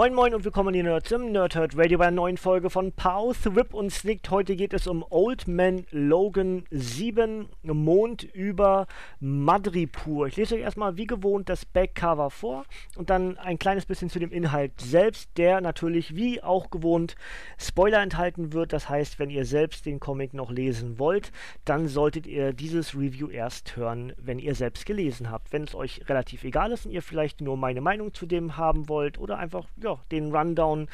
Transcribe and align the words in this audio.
Moin 0.00 0.14
Moin 0.14 0.34
und 0.34 0.46
willkommen 0.46 0.72
die 0.72 0.82
Nerds 0.82 1.12
im 1.12 1.30
Nerdhurt 1.30 1.76
Radio 1.76 1.98
bei 1.98 2.06
einer 2.06 2.16
neuen 2.16 2.38
Folge 2.38 2.70
von 2.70 2.90
Pause, 2.90 3.54
Whip 3.54 3.74
und 3.74 3.92
Snicked. 3.92 4.30
Heute 4.30 4.56
geht 4.56 4.72
es 4.72 4.86
um 4.86 5.04
Old 5.10 5.46
Man 5.46 5.84
Logan 5.90 6.64
7 6.70 7.50
Mond 7.64 8.22
über 8.22 8.86
Madripur. 9.20 10.28
Ich 10.28 10.36
lese 10.36 10.54
euch 10.54 10.62
erstmal 10.62 10.96
wie 10.96 11.06
gewohnt 11.06 11.50
das 11.50 11.66
Backcover 11.66 12.30
vor 12.30 12.64
und 12.96 13.10
dann 13.10 13.36
ein 13.36 13.58
kleines 13.58 13.84
bisschen 13.84 14.08
zu 14.08 14.18
dem 14.18 14.32
Inhalt 14.32 14.72
selbst, 14.80 15.36
der 15.36 15.60
natürlich 15.60 16.16
wie 16.16 16.42
auch 16.42 16.70
gewohnt 16.70 17.14
Spoiler 17.58 18.00
enthalten 18.00 18.54
wird. 18.54 18.72
Das 18.72 18.88
heißt, 18.88 19.18
wenn 19.18 19.28
ihr 19.28 19.44
selbst 19.44 19.84
den 19.84 20.00
Comic 20.00 20.32
noch 20.32 20.50
lesen 20.50 20.98
wollt, 20.98 21.30
dann 21.66 21.88
solltet 21.88 22.26
ihr 22.26 22.54
dieses 22.54 22.94
Review 22.94 23.28
erst 23.28 23.76
hören, 23.76 24.14
wenn 24.16 24.38
ihr 24.38 24.54
selbst 24.54 24.86
gelesen 24.86 25.30
habt. 25.30 25.52
Wenn 25.52 25.64
es 25.64 25.74
euch 25.74 26.08
relativ 26.08 26.44
egal 26.44 26.72
ist 26.72 26.86
und 26.86 26.92
ihr 26.92 27.02
vielleicht 27.02 27.42
nur 27.42 27.58
meine 27.58 27.82
Meinung 27.82 28.14
zu 28.14 28.24
dem 28.24 28.56
haben 28.56 28.88
wollt 28.88 29.18
oder 29.18 29.36
einfach 29.36 29.66
ja, 29.76 29.89
ja, 29.90 29.98
den 30.10 30.34
Rundown 30.34 30.88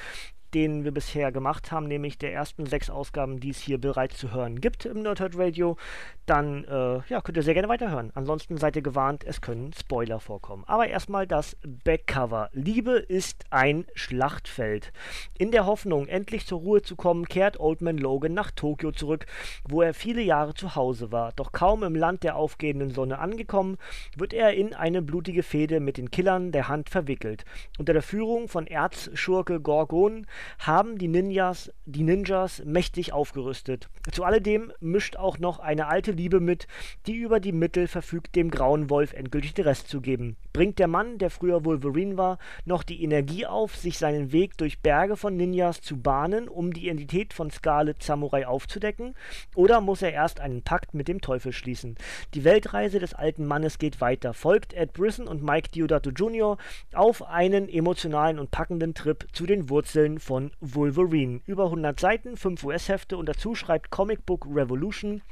den 0.57 0.85
wir 0.85 0.91
bisher 0.91 1.33
gemacht 1.33 1.71
haben, 1.71 1.87
nämlich 1.87 2.17
der 2.17 2.33
ersten 2.33 2.65
sechs 2.65 2.89
Ausgaben, 2.89 3.41
die 3.41 3.51
es 3.51 3.59
hier 3.59 3.79
bereits 3.79 4.17
zu 4.17 4.33
hören 4.33 4.59
gibt 4.59 4.87
im 4.87 5.03
Nerdhurt 5.03 5.37
Radio, 5.37 5.77
dann 6.25 6.65
äh, 6.65 7.01
ja, 7.11 7.21
könnt 7.21 7.37
ihr 7.37 7.43
sehr 7.43 7.53
gerne 7.53 7.69
weiterhören. 7.69 8.11
Ansonsten 8.15 8.57
seid 8.57 8.75
ihr 8.75 8.81
gewarnt, 8.81 9.23
es 9.23 9.43
können 9.43 9.75
Spoiler 9.75 10.19
vorkommen. 10.19 10.65
Aber 10.67 10.89
erstmal 10.89 11.27
das 11.27 11.59
Backcover. 11.85 12.49
Liebe 12.55 12.93
ist 12.93 13.45
ein 13.51 13.85
Schlachtfeld. 13.93 14.95
In 15.37 15.51
der 15.51 15.67
Hoffnung, 15.67 16.09
endlich 16.09 16.47
zur 16.47 16.61
Ruhe 16.61 16.81
zu 16.81 16.97
kommen, 16.97 17.27
kehrt 17.27 17.61
Oldman 17.61 17.99
Logan 17.99 18.33
nach 18.33 18.51
Tokio 18.51 18.93
zurück, 18.93 19.27
wo 19.69 19.83
er 19.83 19.93
viele 19.93 20.23
Jahre 20.23 20.55
zu 20.55 20.75
Hause 20.75 21.13
war. 21.13 21.33
Doch 21.37 21.53
kaum 21.53 21.83
im 21.83 21.95
Land 21.95 22.23
der 22.23 22.35
aufgehenden 22.35 22.93
Sonne 22.93 23.19
angekommen, 23.19 23.77
wird 24.17 24.33
er 24.33 24.55
in 24.55 24.73
eine 24.73 25.03
blutige 25.03 25.43
Fehde 25.43 25.81
mit 25.81 25.99
den 25.99 26.11
Killern 26.11 26.51
der 26.51 26.69
Hand 26.69 26.89
verwickelt. 26.89 27.45
Unter 27.79 27.93
der 27.93 28.01
Führung 28.01 28.49
von 28.49 28.67
Erzschurke 28.67 29.61
Gorgon 29.61 30.27
haben 30.59 30.99
die 30.99 31.09
Ninjas, 31.09 31.73
die 31.85 32.03
Ninjas 32.03 32.63
mächtig 32.65 33.13
aufgerüstet. 33.13 33.89
Zu 34.11 34.25
alledem 34.25 34.73
mischt 34.81 35.17
auch 35.17 35.39
noch 35.39 35.59
eine 35.59 35.87
alte 35.89 36.13
Liebe 36.13 36.41
mit, 36.41 36.67
die 37.07 37.17
über 37.17 37.41
die 37.41 37.53
Mittel 37.53 37.89
verfügt, 37.89 38.37
dem 38.37 38.51
grauen 38.51 38.91
Wolf 38.91 39.13
endgültig 39.13 39.55
den 39.55 39.65
Rest 39.65 39.89
zu 39.89 40.01
geben. 40.01 40.37
Bringt 40.53 40.79
der 40.79 40.89
Mann, 40.89 41.19
der 41.19 41.31
früher 41.31 41.65
Wolverine 41.65 42.17
war, 42.17 42.39
noch 42.65 42.83
die 42.83 43.03
Energie 43.03 43.47
auf, 43.47 43.77
sich 43.77 43.99
seinen 43.99 44.33
Weg 44.33 44.57
durch 44.57 44.81
Berge 44.81 45.17
von 45.17 45.37
Ninjas 45.37 45.81
zu 45.81 45.99
bahnen, 45.99 46.49
um 46.49 46.73
die 46.73 46.85
Identität 46.85 47.35
von 47.35 47.51
Scarlet 47.51 48.03
Samurai 48.03 48.47
aufzudecken? 48.47 49.15
Oder 49.55 49.81
muss 49.81 50.03
er 50.03 50.13
erst 50.13 50.41
einen 50.41 50.63
Pakt 50.63 50.95
mit 50.95 51.09
dem 51.09 51.21
Teufel 51.21 51.53
schließen? 51.53 51.97
Die 52.35 52.45
Weltreise 52.45 52.99
des 52.99 53.15
alten 53.15 53.47
Mannes 53.47 53.79
geht 53.79 54.01
weiter, 54.01 54.35
folgt 54.35 54.73
Ed 54.73 54.93
Brisson 54.93 55.29
und 55.29 55.43
Mike 55.43 55.71
Diodato 55.71 56.11
Jr. 56.11 56.57
auf 56.95 57.23
einen 57.23 57.69
emotionalen 57.69 58.39
und 58.39 58.51
packenden 58.51 58.95
Trip 58.95 59.27
zu 59.33 59.47
den 59.47 59.69
Wurzeln 59.69 60.19
von 60.19 60.36
Wolverine. 60.61 61.41
Über 61.47 61.65
100 61.65 61.99
Seiten, 61.99 62.37
5 62.37 62.65
US-Hefte 62.65 63.17
und 63.17 63.27
dazu 63.29 63.55
schreibt 63.55 63.91
Comic 63.91 64.25
Book 64.27 64.47
Revolution 64.49 65.23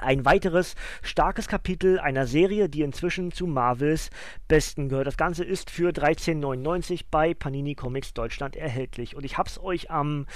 ein 0.00 0.24
weiteres 0.24 0.74
starkes 1.02 1.48
Kapitel 1.48 1.98
einer 1.98 2.26
Serie, 2.26 2.68
die 2.68 2.82
inzwischen 2.82 3.32
zu 3.32 3.46
Marvels 3.46 4.10
besten 4.48 4.88
gehört. 4.88 5.06
Das 5.06 5.16
Ganze 5.16 5.44
ist 5.44 5.70
für 5.70 5.90
13,99 5.90 7.04
bei 7.10 7.34
Panini 7.34 7.74
Comics 7.74 8.14
Deutschland 8.14 8.56
erhältlich. 8.56 9.16
Und 9.16 9.24
ich 9.24 9.38
habe 9.38 9.48
es 9.48 9.62
euch 9.62 9.90
am 9.90 10.26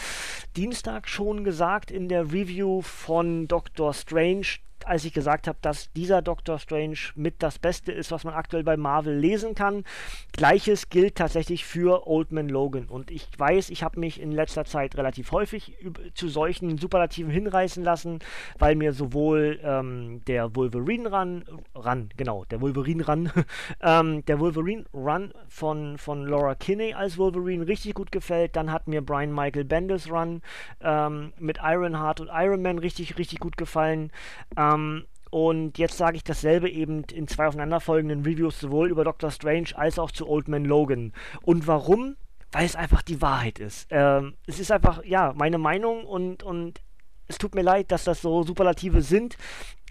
Dienstag 0.56 1.08
schon 1.08 1.44
gesagt 1.44 1.90
in 1.90 2.08
der 2.08 2.32
Review 2.32 2.82
von 2.82 3.48
Doctor 3.48 3.94
Strange 3.94 4.46
als 4.86 5.04
ich 5.04 5.12
gesagt 5.12 5.48
habe, 5.48 5.58
dass 5.62 5.92
dieser 5.92 6.22
Doctor 6.22 6.58
Strange 6.58 6.98
mit 7.14 7.42
das 7.42 7.58
Beste 7.58 7.92
ist, 7.92 8.12
was 8.12 8.24
man 8.24 8.34
aktuell 8.34 8.62
bei 8.62 8.76
Marvel 8.76 9.16
lesen 9.16 9.54
kann. 9.54 9.84
Gleiches 10.32 10.88
gilt 10.88 11.16
tatsächlich 11.16 11.64
für 11.64 12.06
Old 12.06 12.30
Man 12.30 12.48
Logan. 12.48 12.86
Und 12.86 13.10
ich 13.10 13.28
weiß, 13.36 13.70
ich 13.70 13.82
habe 13.82 13.98
mich 13.98 14.20
in 14.20 14.30
letzter 14.30 14.64
Zeit 14.64 14.96
relativ 14.96 15.32
häufig 15.32 15.76
zu 16.14 16.28
solchen 16.28 16.78
Superlativen 16.78 17.30
hinreißen 17.30 17.82
lassen, 17.82 18.20
weil 18.58 18.76
mir 18.76 18.92
sowohl 18.92 19.58
ähm, 19.62 20.22
der 20.26 20.54
Wolverine 20.54 21.10
Run, 21.10 21.44
Run, 21.74 22.08
genau, 22.16 22.44
der 22.44 22.60
Wolverine 22.60 23.06
Run, 23.06 23.30
ähm, 23.82 24.24
der 24.26 24.38
Wolverine 24.38 24.84
Run 24.94 25.32
von, 25.48 25.98
von 25.98 26.26
Laura 26.26 26.54
Kinney 26.54 26.94
als 26.94 27.18
Wolverine 27.18 27.66
richtig 27.66 27.94
gut 27.94 28.12
gefällt. 28.12 28.54
Dann 28.54 28.70
hat 28.70 28.86
mir 28.86 29.02
Brian 29.02 29.34
Michael 29.34 29.64
Bendis 29.64 30.10
Run 30.10 30.42
ähm, 30.80 31.32
mit 31.38 31.58
Ironheart 31.62 32.20
und 32.20 32.30
Iron 32.32 32.62
Man 32.62 32.78
richtig, 32.78 33.18
richtig 33.18 33.40
gut 33.40 33.56
gefallen. 33.56 34.12
Ähm, 34.56 34.75
ähm, 34.76 35.06
und 35.30 35.76
jetzt 35.78 35.96
sage 35.96 36.16
ich 36.16 36.24
dasselbe 36.24 36.70
eben 36.70 37.02
in 37.04 37.26
zwei 37.28 37.48
aufeinanderfolgenden 37.48 38.22
Reviews, 38.24 38.60
sowohl 38.60 38.90
über 38.90 39.04
Doctor 39.04 39.30
Strange 39.30 39.68
als 39.74 39.98
auch 39.98 40.10
zu 40.10 40.28
Old 40.28 40.48
Man 40.48 40.64
Logan. 40.64 41.12
Und 41.42 41.66
warum? 41.66 42.16
Weil 42.52 42.64
es 42.64 42.76
einfach 42.76 43.02
die 43.02 43.20
Wahrheit 43.20 43.58
ist. 43.58 43.88
Ähm, 43.90 44.34
es 44.46 44.60
ist 44.60 44.70
einfach, 44.70 45.04
ja, 45.04 45.34
meine 45.36 45.58
Meinung 45.58 46.04
und, 46.04 46.42
und 46.42 46.80
es 47.28 47.38
tut 47.38 47.54
mir 47.54 47.62
leid, 47.62 47.90
dass 47.90 48.04
das 48.04 48.22
so 48.22 48.44
Superlative 48.44 49.02
sind, 49.02 49.36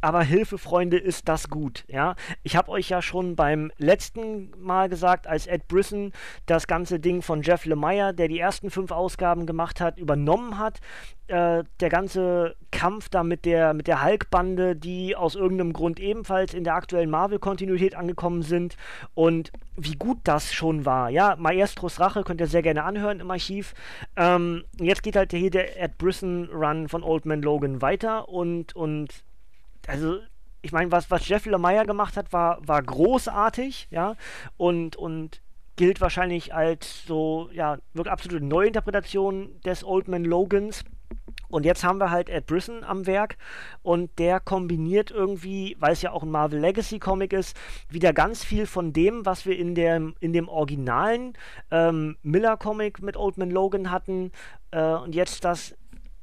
aber 0.06 0.22
Hilfe, 0.22 0.60
Freunde, 0.60 0.98
ist 0.98 1.28
das 1.28 1.50
gut, 1.50 1.84
ja. 1.88 2.14
Ich 2.44 2.56
habe 2.56 2.70
euch 2.70 2.90
ja 2.90 3.02
schon 3.02 3.36
beim 3.36 3.72
letzten 3.80 4.52
Mal 4.56 4.88
gesagt, 4.88 5.26
als 5.26 5.48
Ed 5.48 5.68
Brisson 5.68 6.12
das 6.46 6.68
ganze 6.68 7.00
Ding 7.00 7.24
von 7.24 7.42
Jeff 7.42 7.66
Lemire, 7.66 8.14
der 8.14 8.28
die 8.28 8.38
ersten 8.38 8.70
fünf 8.70 8.92
Ausgaben 8.92 9.48
gemacht 9.48 9.82
hat, 9.82 9.98
übernommen 9.98 10.60
hat, 10.60 10.80
äh, 11.26 11.64
der 11.80 11.90
ganze 11.90 12.56
Kampf 12.70 13.10
da 13.10 13.24
mit 13.24 13.46
der, 13.46 13.74
mit 13.74 13.88
der 13.88 14.06
Hulk-Bande, 14.06 14.76
die 14.76 15.16
aus 15.16 15.34
irgendeinem 15.34 15.74
Grund 15.74 16.00
ebenfalls 16.00 16.54
in 16.54 16.64
der 16.64 16.76
aktuellen 16.76 17.10
Marvel-Kontinuität 17.10 17.96
angekommen 17.96 18.44
sind 18.44 18.78
und 19.16 19.52
wie 19.76 19.96
gut 19.96 20.20
das 20.24 20.54
schon 20.54 20.86
war, 20.86 21.10
ja. 21.10 21.36
Maestros 21.40 22.00
Rache 22.00 22.24
könnt 22.24 22.42
ihr 22.42 22.48
sehr 22.48 22.62
gerne 22.62 22.84
anhören 22.84 23.22
im 23.22 23.32
Archiv. 23.32 23.74
Ähm, 24.16 24.66
jetzt 24.80 25.02
geht 25.02 25.16
halt 25.16 25.32
hier 25.32 25.50
der 25.50 25.82
Ed 25.82 25.98
Brisson-Run 25.98 26.90
von 26.90 27.02
Old 27.02 27.26
Man 27.26 27.42
Logan 27.42 27.82
weiter 27.82 28.30
und, 28.30 28.76
und 28.76 29.26
also 29.88 30.20
ich 30.62 30.72
meine, 30.72 30.92
was, 30.92 31.12
was 31.12 31.28
Jeff 31.28 31.46
Lemire 31.46 31.86
gemacht 31.86 32.18
hat, 32.18 32.34
war, 32.34 32.58
war 32.68 32.82
großartig, 32.82 33.88
ja, 33.92 34.16
und, 34.58 34.96
und 34.96 35.42
gilt 35.76 36.02
wahrscheinlich 36.02 36.54
als 36.54 37.06
so, 37.06 37.50
ja, 37.54 37.78
wirklich 37.94 38.12
absolute 38.12 38.44
Neuinterpretation 38.44 39.62
des 39.62 39.84
Old 39.84 40.08
Man 40.08 40.24
Logans. 40.24 40.84
Und 41.50 41.66
jetzt 41.66 41.84
haben 41.84 42.00
wir 42.00 42.10
halt 42.10 42.30
Ed 42.30 42.48
Brisson 42.48 42.84
am 42.84 43.06
Werk 43.06 43.38
und 43.84 44.18
der 44.18 44.40
kombiniert 44.40 45.12
irgendwie, 45.12 45.78
weil 45.80 45.94
es 45.94 46.02
ja 46.02 46.12
auch 46.12 46.24
ein 46.24 46.32
Marvel 46.32 46.60
Legacy 46.60 46.98
Comic 46.98 47.34
ist, 47.34 47.56
wieder 47.88 48.14
ganz 48.14 48.44
viel 48.44 48.66
von 48.66 48.92
dem, 48.92 49.26
was 49.26 49.46
wir 49.46 49.58
in, 49.58 49.76
der, 49.76 50.02
in 50.20 50.34
dem 50.34 50.50
originalen 50.50 51.34
ähm, 51.70 52.18
Miller 52.24 52.58
Comic 52.58 53.02
mit 53.02 53.16
Old 53.16 53.38
Man 53.38 53.52
Logan 53.52 53.92
hatten 53.92 54.32
äh, 54.72 54.96
und 54.96 55.14
jetzt 55.14 55.46
das 55.46 55.76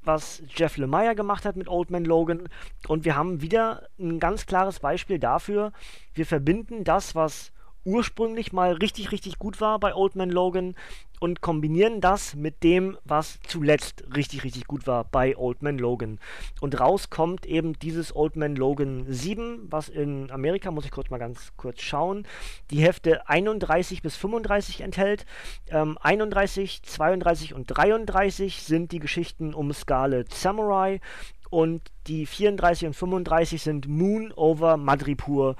was 0.04 0.42
Jeff 0.48 0.76
Lemire 0.76 1.14
gemacht 1.14 1.44
hat 1.44 1.56
mit 1.56 1.68
Old 1.68 1.90
Man 1.90 2.04
Logan. 2.04 2.48
Und 2.88 3.04
wir 3.04 3.16
haben 3.16 3.40
wieder 3.40 3.88
ein 3.98 4.18
ganz 4.18 4.46
klares 4.46 4.80
Beispiel 4.80 5.18
dafür. 5.18 5.72
Wir 6.14 6.26
verbinden 6.26 6.84
das, 6.84 7.14
was 7.14 7.52
ursprünglich 7.84 8.52
mal 8.52 8.72
richtig, 8.72 9.12
richtig 9.12 9.38
gut 9.38 9.60
war 9.60 9.78
bei 9.78 9.94
Old 9.94 10.16
Man 10.16 10.30
Logan 10.30 10.74
und 11.20 11.40
kombinieren 11.40 12.00
das 12.00 12.34
mit 12.34 12.64
dem, 12.64 12.96
was 13.04 13.38
zuletzt 13.46 14.02
richtig, 14.16 14.42
richtig 14.42 14.66
gut 14.66 14.88
war 14.88 15.04
bei 15.04 15.36
Old 15.36 15.62
Man 15.62 15.78
Logan. 15.78 16.18
Und 16.60 16.80
raus 16.80 17.10
kommt 17.10 17.46
eben 17.46 17.78
dieses 17.78 18.14
Old 18.14 18.34
Man 18.34 18.56
Logan 18.56 19.04
7, 19.08 19.68
was 19.70 19.88
in 19.88 20.30
Amerika, 20.32 20.72
muss 20.72 20.84
ich 20.84 20.90
kurz 20.90 21.10
mal 21.10 21.18
ganz 21.18 21.52
kurz 21.56 21.80
schauen, 21.80 22.26
die 22.70 22.80
Hefte 22.80 23.28
31 23.28 24.02
bis 24.02 24.16
35 24.16 24.80
enthält. 24.80 25.24
Ähm, 25.70 25.96
31, 26.00 26.82
32 26.82 27.54
und 27.54 27.66
33 27.66 28.62
sind 28.62 28.90
die 28.90 28.98
Geschichten 28.98 29.54
um 29.54 29.72
Scarlet 29.72 30.34
Samurai 30.34 31.00
und 31.50 31.82
die 32.06 32.24
34 32.24 32.86
und 32.86 32.94
35 32.94 33.62
sind 33.62 33.86
Moon 33.86 34.32
over 34.32 34.78
Madripur 34.78 35.56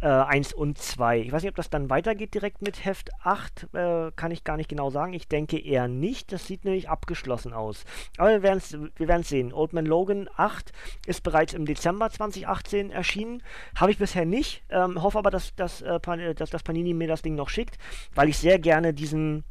äh, 0.00 0.06
1 0.06 0.52
und 0.52 0.78
2. 0.78 1.20
Ich 1.20 1.32
weiß 1.32 1.42
nicht, 1.42 1.50
ob 1.50 1.56
das 1.56 1.70
dann 1.70 1.90
weitergeht 1.90 2.34
direkt 2.34 2.62
mit 2.62 2.84
Heft 2.84 3.10
8, 3.22 3.68
äh, 3.74 4.10
kann 4.16 4.30
ich 4.30 4.44
gar 4.44 4.56
nicht 4.56 4.68
genau 4.68 4.90
sagen. 4.90 5.12
Ich 5.12 5.28
denke 5.28 5.58
eher 5.58 5.88
nicht. 5.88 6.32
Das 6.32 6.46
sieht 6.46 6.64
nämlich 6.64 6.88
abgeschlossen 6.88 7.52
aus. 7.52 7.84
Aber 8.16 8.30
wir 8.30 8.42
werden 8.42 8.58
es 8.58 8.76
wir 8.96 9.22
sehen. 9.22 9.52
Old 9.52 9.72
Man 9.72 9.86
Logan 9.86 10.28
8 10.36 10.72
ist 11.06 11.22
bereits 11.22 11.54
im 11.54 11.66
Dezember 11.66 12.10
2018 12.10 12.90
erschienen. 12.90 13.42
Habe 13.76 13.92
ich 13.92 13.98
bisher 13.98 14.24
nicht. 14.24 14.62
Ähm, 14.70 15.02
hoffe 15.02 15.18
aber, 15.18 15.30
dass, 15.30 15.54
dass, 15.54 15.82
äh, 15.82 16.34
dass 16.34 16.50
das 16.50 16.62
Panini 16.62 16.94
mir 16.94 17.08
das 17.08 17.22
Ding 17.22 17.34
noch 17.34 17.48
schickt, 17.48 17.78
weil 18.14 18.28
ich 18.28 18.38
sehr 18.38 18.58
gerne 18.58 18.94
diesen 18.94 19.44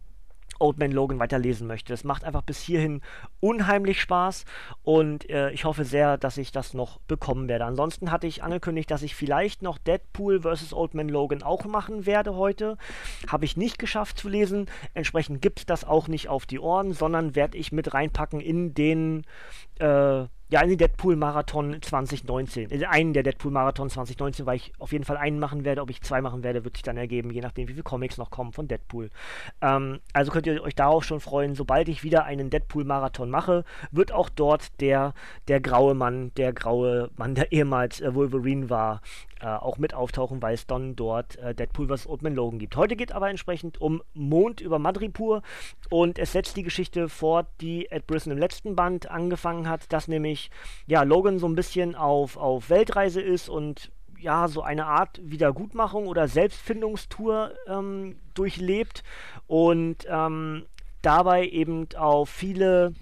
Old 0.59 0.77
Man 0.77 0.91
Logan 0.91 1.19
weiterlesen 1.19 1.67
möchte. 1.67 1.94
Es 1.94 2.03
macht 2.03 2.23
einfach 2.23 2.41
bis 2.41 2.59
hierhin 2.61 3.01
unheimlich 3.39 4.01
Spaß 4.01 4.45
und 4.83 5.29
äh, 5.29 5.51
ich 5.51 5.65
hoffe 5.65 5.85
sehr, 5.85 6.17
dass 6.17 6.38
ich 6.38 6.51
das 6.51 6.73
noch 6.73 7.00
bekommen 7.07 7.47
werde. 7.47 7.65
Ansonsten 7.65 8.11
hatte 8.11 8.27
ich 8.27 8.44
angekündigt, 8.44 8.91
dass 8.91 9.01
ich 9.01 9.15
vielleicht 9.15 9.61
noch 9.61 9.77
Deadpool 9.77 10.41
vs. 10.41 10.73
Old 10.73 10.94
Man 10.94 11.09
Logan 11.09 11.44
auch 11.44 11.65
machen 11.65 12.06
werde 12.06 12.35
heute. 12.35 12.77
Habe 13.27 13.45
ich 13.45 13.57
nicht 13.57 13.79
geschafft 13.79 14.17
zu 14.17 14.29
lesen. 14.29 14.67
Entsprechend 14.94 15.41
gibt 15.41 15.59
es 15.59 15.65
das 15.65 15.83
auch 15.83 16.07
nicht 16.07 16.27
auf 16.29 16.45
die 16.45 16.59
Ohren, 16.59 16.94
sondern 16.94 17.35
werde 17.35 17.57
ich 17.57 17.71
mit 17.71 17.94
reinpacken 17.94 18.39
in 18.39 18.73
den 18.73 19.25
äh, 19.79 20.25
ja, 20.51 20.61
in 20.61 20.69
den 20.69 20.77
Deadpool-Marathon 20.79 21.79
2019. 21.79 22.69
In 22.69 22.83
einen 22.85 23.13
der 23.13 23.21
Deadpool-Marathon 23.21 23.89
2019, 23.89 24.47
weil 24.47 24.55
ich 24.55 24.73
auf 24.79 24.91
jeden 24.91 25.03
Fall 25.03 25.17
einen 25.17 25.37
machen 25.37 25.63
werde. 25.63 25.81
Ob 25.81 25.91
ich 25.91 26.01
zwei 26.01 26.21
machen 26.21 26.43
werde, 26.43 26.63
wird 26.63 26.75
sich 26.75 26.83
dann 26.83 26.97
ergeben, 26.97 27.29
je 27.29 27.41
nachdem, 27.41 27.67
wie 27.67 27.73
viele 27.73 27.83
Comics 27.83 28.17
noch 28.17 28.31
kommen 28.31 28.51
von 28.51 28.67
Deadpool. 28.67 29.11
Ähm, 29.61 29.99
also 30.13 30.31
könnt 30.31 30.47
ihr 30.47 30.63
euch 30.63 30.73
darauf 30.73 31.03
schon 31.03 31.19
freuen. 31.19 31.53
Sobald 31.53 31.87
ich 31.87 32.03
wieder 32.03 32.25
einen 32.25 32.49
Deadpool-Marathon 32.49 33.29
mache, 33.29 33.63
wird 33.91 34.11
auch 34.11 34.29
dort 34.29 34.81
der, 34.81 35.13
der 35.47 35.61
graue 35.61 35.93
Mann, 35.93 36.31
der 36.35 36.51
graue 36.51 37.11
Mann, 37.15 37.35
der 37.35 37.51
ehemals 37.51 38.01
äh, 38.01 38.15
Wolverine 38.15 38.71
war, 38.71 39.01
äh, 39.41 39.47
auch 39.47 39.77
mit 39.77 39.94
auftauchen, 39.94 40.41
weil 40.41 40.53
es 40.53 40.68
dann 40.68 40.95
dort 40.95 41.38
äh, 41.38 41.56
Deadpool 41.56 41.88
vs. 41.88 42.07
Old 42.07 42.21
Man 42.21 42.36
Logan 42.36 42.59
gibt. 42.59 42.75
Heute 42.75 42.95
geht 42.95 43.12
aber 43.12 43.30
entsprechend 43.30 43.80
um 43.80 44.01
Mond 44.13 44.62
über 44.62 44.80
Madripur 44.80 45.41
und 45.89 46.19
es 46.19 46.31
setzt 46.31 46.57
die 46.57 46.63
Geschichte 46.63 47.09
fort, 47.09 47.47
die 47.62 47.89
Ed 47.91 48.07
Brisson 48.07 48.33
im 48.33 48.38
letzten 48.38 48.75
Band 48.75 49.09
angefangen 49.09 49.68
hat, 49.68 49.91
dass 49.94 50.07
nämlich 50.07 50.50
ja, 50.88 51.03
Logan 51.03 51.39
so 51.39 51.47
ein 51.47 51.56
bisschen 51.56 51.95
auf, 51.95 52.38
auf 52.38 52.69
Weltreise 52.69 53.21
ist 53.21 53.50
und 53.50 53.91
ja, 54.19 54.47
so 54.47 54.62
eine 54.62 54.86
Art 54.86 55.19
Wiedergutmachung 55.24 56.07
oder 56.07 56.27
Selbstfindungstour 56.27 57.53
ähm, 57.68 58.18
durchlebt 58.33 59.03
und 59.47 60.06
ähm, 60.09 60.65
dabei 61.01 61.47
eben 61.47 61.88
auf 61.95 62.30
viele 62.30 62.94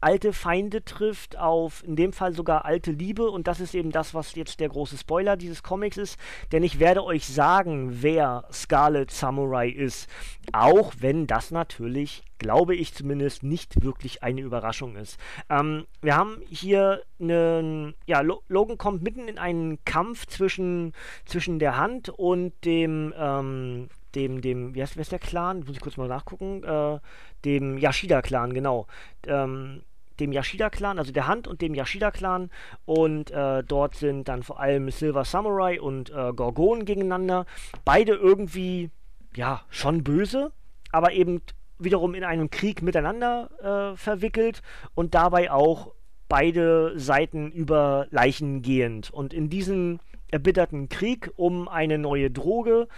alte 0.00 0.32
Feinde 0.32 0.84
trifft, 0.84 1.38
auf 1.38 1.82
in 1.84 1.96
dem 1.96 2.12
Fall 2.12 2.34
sogar 2.34 2.64
alte 2.64 2.90
Liebe. 2.90 3.30
Und 3.30 3.46
das 3.46 3.60
ist 3.60 3.74
eben 3.74 3.90
das, 3.90 4.14
was 4.14 4.34
jetzt 4.34 4.60
der 4.60 4.68
große 4.68 4.98
Spoiler 4.98 5.36
dieses 5.36 5.62
Comics 5.62 5.96
ist. 5.96 6.18
Denn 6.52 6.62
ich 6.62 6.78
werde 6.78 7.04
euch 7.04 7.26
sagen, 7.26 8.02
wer 8.02 8.44
Scarlet 8.52 9.10
Samurai 9.10 9.68
ist. 9.68 10.08
Auch 10.52 10.92
wenn 10.98 11.26
das 11.26 11.50
natürlich, 11.50 12.22
glaube 12.38 12.74
ich 12.74 12.94
zumindest, 12.94 13.42
nicht 13.42 13.82
wirklich 13.82 14.22
eine 14.22 14.40
Überraschung 14.40 14.96
ist. 14.96 15.18
Ähm, 15.48 15.86
wir 16.02 16.16
haben 16.16 16.42
hier 16.48 17.02
einen, 17.20 17.94
ja, 18.06 18.20
Logan 18.20 18.78
kommt 18.78 19.02
mitten 19.02 19.28
in 19.28 19.38
einen 19.38 19.84
Kampf 19.84 20.26
zwischen, 20.26 20.92
zwischen 21.24 21.58
der 21.58 21.76
Hand 21.76 22.08
und 22.10 22.52
dem, 22.64 23.14
ähm, 23.16 23.88
dem, 24.16 24.40
dem, 24.40 24.74
wie 24.74 24.82
heißt, 24.82 24.96
wer 24.96 25.02
ist 25.02 25.12
der 25.12 25.18
Clan? 25.18 25.60
Muss 25.60 25.76
ich 25.76 25.80
kurz 25.80 25.96
mal 25.96 26.08
nachgucken. 26.08 26.64
Äh, 26.64 26.98
dem 27.44 27.78
Yashida-Clan, 27.78 28.52
genau. 28.54 28.86
Ähm, 29.26 29.82
dem 30.18 30.32
Yashida-Clan, 30.32 30.98
also 30.98 31.12
der 31.12 31.26
Hand 31.26 31.46
und 31.46 31.60
dem 31.60 31.74
Yashida-Clan. 31.74 32.50
Und 32.86 33.30
äh, 33.30 33.62
dort 33.62 33.94
sind 33.94 34.28
dann 34.28 34.42
vor 34.42 34.58
allem 34.58 34.90
Silver 34.90 35.24
Samurai 35.24 35.80
und 35.80 36.10
äh, 36.10 36.32
Gorgon 36.32 36.84
gegeneinander. 36.84 37.46
Beide 37.84 38.14
irgendwie, 38.14 38.90
ja, 39.36 39.62
schon 39.70 40.02
böse, 40.02 40.50
aber 40.90 41.12
eben 41.12 41.42
wiederum 41.78 42.14
in 42.14 42.24
einem 42.24 42.50
Krieg 42.50 42.82
miteinander 42.82 43.92
äh, 43.92 43.96
verwickelt 43.96 44.62
und 44.94 45.14
dabei 45.14 45.50
auch 45.50 45.92
beide 46.28 46.98
Seiten 46.98 47.52
über 47.52 48.06
Leichen 48.10 48.62
gehend. 48.62 49.10
Und 49.10 49.34
in 49.34 49.50
diesem 49.50 50.00
erbitterten 50.28 50.88
Krieg 50.88 51.30
um 51.36 51.68
eine 51.68 51.98
neue 51.98 52.30
Droge, 52.30 52.88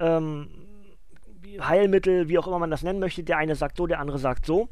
ähm, 0.00 0.48
Heilmittel, 1.60 2.28
wie 2.28 2.38
auch 2.38 2.46
immer 2.46 2.58
man 2.58 2.70
das 2.70 2.82
nennen 2.82 3.00
möchte, 3.00 3.22
der 3.22 3.38
eine 3.38 3.54
sagt 3.54 3.76
so, 3.76 3.86
der 3.86 4.00
andere 4.00 4.18
sagt 4.18 4.46
so, 4.46 4.68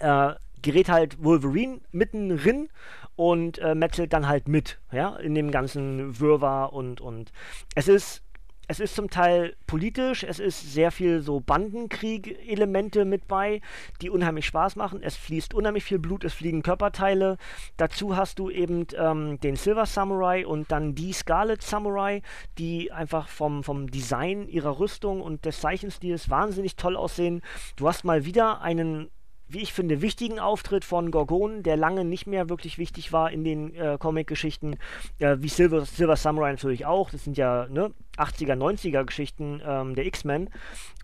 äh, 0.00 0.34
gerät 0.62 0.88
halt 0.88 1.22
Wolverine 1.22 1.80
mitten 1.92 2.36
drin 2.36 2.68
und 3.16 3.58
äh, 3.58 3.74
metzelt 3.74 4.12
dann 4.12 4.28
halt 4.28 4.48
mit, 4.48 4.78
ja, 4.92 5.16
in 5.16 5.34
dem 5.34 5.50
ganzen 5.50 6.18
Wirrwarr 6.20 6.72
und, 6.72 7.00
und. 7.00 7.32
Es 7.74 7.88
ist 7.88 8.22
es 8.68 8.80
ist 8.80 8.94
zum 8.94 9.08
Teil 9.08 9.56
politisch, 9.66 10.22
es 10.24 10.38
ist 10.38 10.74
sehr 10.74 10.92
viel 10.92 11.22
so 11.22 11.40
Bandenkrieg-Elemente 11.40 13.06
mit 13.06 13.26
bei, 13.26 13.62
die 14.02 14.10
unheimlich 14.10 14.44
Spaß 14.44 14.76
machen. 14.76 15.02
Es 15.02 15.16
fließt 15.16 15.54
unheimlich 15.54 15.84
viel 15.84 15.98
Blut, 15.98 16.22
es 16.22 16.34
fliegen 16.34 16.62
Körperteile. 16.62 17.38
Dazu 17.78 18.14
hast 18.14 18.38
du 18.38 18.50
eben 18.50 18.86
ähm, 18.94 19.40
den 19.40 19.56
Silver 19.56 19.86
Samurai 19.86 20.46
und 20.46 20.70
dann 20.70 20.94
die 20.94 21.14
Scarlet 21.14 21.62
Samurai, 21.62 22.20
die 22.58 22.92
einfach 22.92 23.28
vom, 23.28 23.64
vom 23.64 23.90
Design 23.90 24.46
ihrer 24.48 24.78
Rüstung 24.78 25.22
und 25.22 25.46
des 25.46 25.62
Zeichenstils 25.62 26.28
wahnsinnig 26.28 26.76
toll 26.76 26.94
aussehen. 26.94 27.40
Du 27.76 27.88
hast 27.88 28.04
mal 28.04 28.26
wieder 28.26 28.60
einen 28.60 29.10
wie 29.48 29.62
ich 29.62 29.72
finde, 29.72 30.02
wichtigen 30.02 30.38
Auftritt 30.38 30.84
von 30.84 31.10
Gorgon, 31.10 31.62
der 31.62 31.78
lange 31.78 32.04
nicht 32.04 32.26
mehr 32.26 32.50
wirklich 32.50 32.76
wichtig 32.76 33.12
war 33.12 33.30
in 33.30 33.44
den 33.44 33.74
äh, 33.74 33.96
Comic-Geschichten, 33.98 34.76
äh, 35.20 35.38
wie 35.40 35.48
Silver, 35.48 35.86
Silver 35.86 36.16
Samurai 36.16 36.50
natürlich 36.50 36.84
auch. 36.84 37.10
Das 37.10 37.24
sind 37.24 37.38
ja 37.38 37.66
ne, 37.70 37.94
80er, 38.18 38.54
90er 38.54 39.04
Geschichten 39.04 39.62
ähm, 39.64 39.94
der 39.94 40.06
X-Men. 40.06 40.50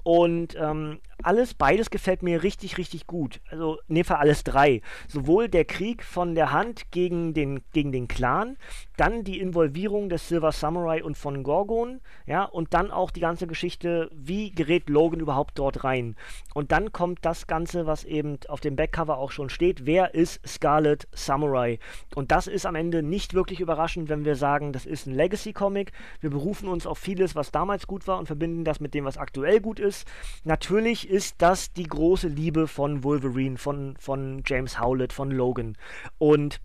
Und 0.04 0.54
ähm, 0.60 1.00
alles, 1.22 1.54
beides 1.54 1.88
gefällt 1.88 2.22
mir 2.22 2.42
richtig, 2.42 2.76
richtig 2.76 3.06
gut. 3.06 3.40
Also 3.48 3.78
in 3.88 3.94
dem 3.94 4.04
Fall 4.04 4.18
alles 4.18 4.44
drei. 4.44 4.82
Sowohl 5.08 5.48
der 5.48 5.64
Krieg 5.64 6.04
von 6.04 6.34
der 6.34 6.52
Hand 6.52 6.90
gegen 6.90 7.32
den, 7.32 7.62
gegen 7.72 7.90
den 7.90 8.06
Clan, 8.06 8.58
dann 8.98 9.24
die 9.24 9.40
Involvierung 9.40 10.10
des 10.10 10.28
Silver 10.28 10.52
Samurai 10.52 11.02
und 11.02 11.16
von 11.16 11.42
Gorgon, 11.42 12.00
ja, 12.26 12.44
und 12.44 12.74
dann 12.74 12.90
auch 12.90 13.10
die 13.10 13.20
ganze 13.20 13.46
Geschichte, 13.46 14.10
wie 14.12 14.50
gerät 14.50 14.90
Logan 14.90 15.20
überhaupt 15.20 15.58
dort 15.58 15.84
rein. 15.84 16.16
Und 16.52 16.70
dann 16.70 16.92
kommt 16.92 17.20
das 17.22 17.46
Ganze, 17.46 17.86
was 17.86 18.04
eben 18.04 18.38
auf 18.48 18.60
dem 18.60 18.76
Backcover 18.76 19.16
auch 19.16 19.30
schon 19.30 19.48
steht, 19.48 19.86
wer 19.86 20.14
ist 20.14 20.46
Scarlet 20.46 21.08
Samurai? 21.12 21.78
Und 22.14 22.30
das 22.30 22.46
ist 22.46 22.66
am 22.66 22.74
Ende 22.74 23.02
nicht 23.02 23.32
wirklich 23.32 23.60
überraschend, 23.60 24.10
wenn 24.10 24.26
wir 24.26 24.36
sagen, 24.36 24.72
das 24.72 24.84
ist 24.84 25.06
ein 25.06 25.14
Legacy-Comic. 25.14 25.92
Wir 26.20 26.30
berufen 26.30 26.68
uns 26.68 26.86
auf 26.86 26.98
vieles, 27.04 27.36
was 27.36 27.52
damals 27.52 27.86
gut 27.86 28.06
war 28.08 28.18
und 28.18 28.26
verbinden 28.26 28.64
das 28.64 28.80
mit 28.80 28.94
dem, 28.94 29.04
was 29.04 29.16
aktuell 29.16 29.60
gut 29.60 29.78
ist 29.78 30.06
natürlich 30.44 31.08
ist 31.08 31.36
das 31.38 31.72
die 31.72 31.84
große 31.84 32.28
Liebe 32.28 32.68
von 32.68 33.04
Wolverine, 33.04 33.58
von, 33.58 33.96
von 33.98 34.42
James 34.46 34.80
Howlett, 34.80 35.12
von 35.12 35.30
Logan. 35.30 35.76
Und 36.18 36.60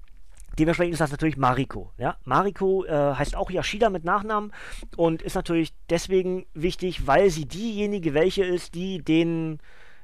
dementsprechend 0.57 0.93
ist 0.93 1.01
das 1.01 1.11
natürlich 1.11 1.37
Mariko. 1.37 1.91
Ja? 1.97 2.17
Mariko 2.25 2.85
äh, 2.85 3.15
heißt 3.15 3.35
auch 3.35 3.49
Yashida 3.51 3.89
mit 3.89 4.03
Nachnamen 4.03 4.53
und 4.97 5.21
ist 5.21 5.35
natürlich 5.35 5.73
deswegen 5.89 6.45
wichtig, 6.53 7.07
weil 7.07 7.29
sie 7.29 7.45
diejenige 7.45 8.13
welche 8.13 8.43
ist, 8.43 8.75
die 8.75 9.03
den, 9.03 9.59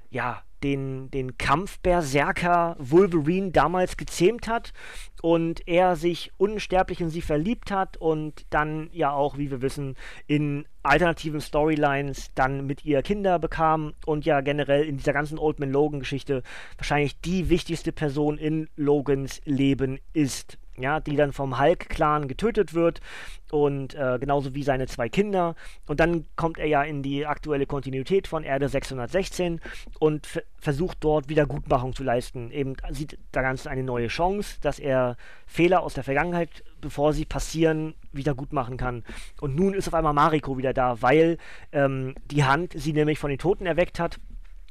ja, 0.09 0.41
den, 0.63 1.11
den 1.11 1.37
Kampfberserker 1.37 2.75
Wolverine 2.79 3.51
damals 3.51 3.97
gezähmt 3.97 4.47
hat 4.47 4.73
und 5.21 5.67
er 5.67 5.95
sich 5.95 6.31
unsterblich 6.37 7.01
in 7.01 7.09
sie 7.09 7.21
verliebt 7.21 7.71
hat 7.71 7.97
und 7.97 8.45
dann 8.49 8.89
ja 8.91 9.11
auch, 9.11 9.37
wie 9.37 9.51
wir 9.51 9.61
wissen, 9.61 9.95
in 10.27 10.65
alternativen 10.83 11.41
Storylines 11.41 12.31
dann 12.35 12.65
mit 12.65 12.85
ihr 12.85 13.01
Kinder 13.01 13.39
bekam 13.39 13.93
und 14.05 14.25
ja 14.25 14.41
generell 14.41 14.83
in 14.83 14.97
dieser 14.97 15.13
ganzen 15.13 15.39
Old 15.39 15.59
Man 15.59 15.71
Logan 15.71 15.99
Geschichte 15.99 16.43
wahrscheinlich 16.77 17.19
die 17.21 17.49
wichtigste 17.49 17.91
Person 17.91 18.37
in 18.37 18.69
Logans 18.75 19.41
Leben 19.45 19.99
ist 20.13 20.57
ja, 20.77 20.99
die 20.99 21.15
dann 21.15 21.33
vom 21.33 21.59
Hulk-Clan 21.59 22.27
getötet 22.27 22.73
wird 22.73 23.01
und 23.51 23.95
äh, 23.95 24.17
genauso 24.19 24.53
wie 24.55 24.63
seine 24.63 24.87
zwei 24.87 25.09
Kinder. 25.09 25.55
Und 25.87 25.99
dann 25.99 26.25
kommt 26.35 26.57
er 26.57 26.67
ja 26.67 26.83
in 26.83 27.03
die 27.03 27.25
aktuelle 27.25 27.65
Kontinuität 27.65 28.27
von 28.27 28.43
Erde 28.43 28.69
616 28.69 29.61
und 29.99 30.43
versucht 30.57 30.97
dort 31.01 31.29
Wiedergutmachung 31.29 31.93
zu 31.93 32.03
leisten. 32.03 32.51
Eben 32.51 32.75
sieht 32.89 33.17
da 33.31 33.41
ganz 33.41 33.67
eine 33.67 33.83
neue 33.83 34.07
Chance, 34.07 34.57
dass 34.61 34.79
er 34.79 35.17
Fehler 35.45 35.83
aus 35.83 35.93
der 35.93 36.03
Vergangenheit, 36.03 36.63
bevor 36.81 37.13
sie 37.13 37.25
passieren, 37.25 37.93
wiedergutmachen 38.11 38.77
kann. 38.77 39.03
Und 39.39 39.55
nun 39.55 39.73
ist 39.73 39.87
auf 39.87 39.93
einmal 39.93 40.13
Mariko 40.13 40.57
wieder 40.57 40.73
da, 40.73 41.01
weil 41.01 41.37
ähm, 41.71 42.15
die 42.31 42.43
Hand 42.43 42.73
sie 42.75 42.93
nämlich 42.93 43.19
von 43.19 43.29
den 43.29 43.39
Toten 43.39 43.65
erweckt 43.65 43.99
hat 43.99 44.19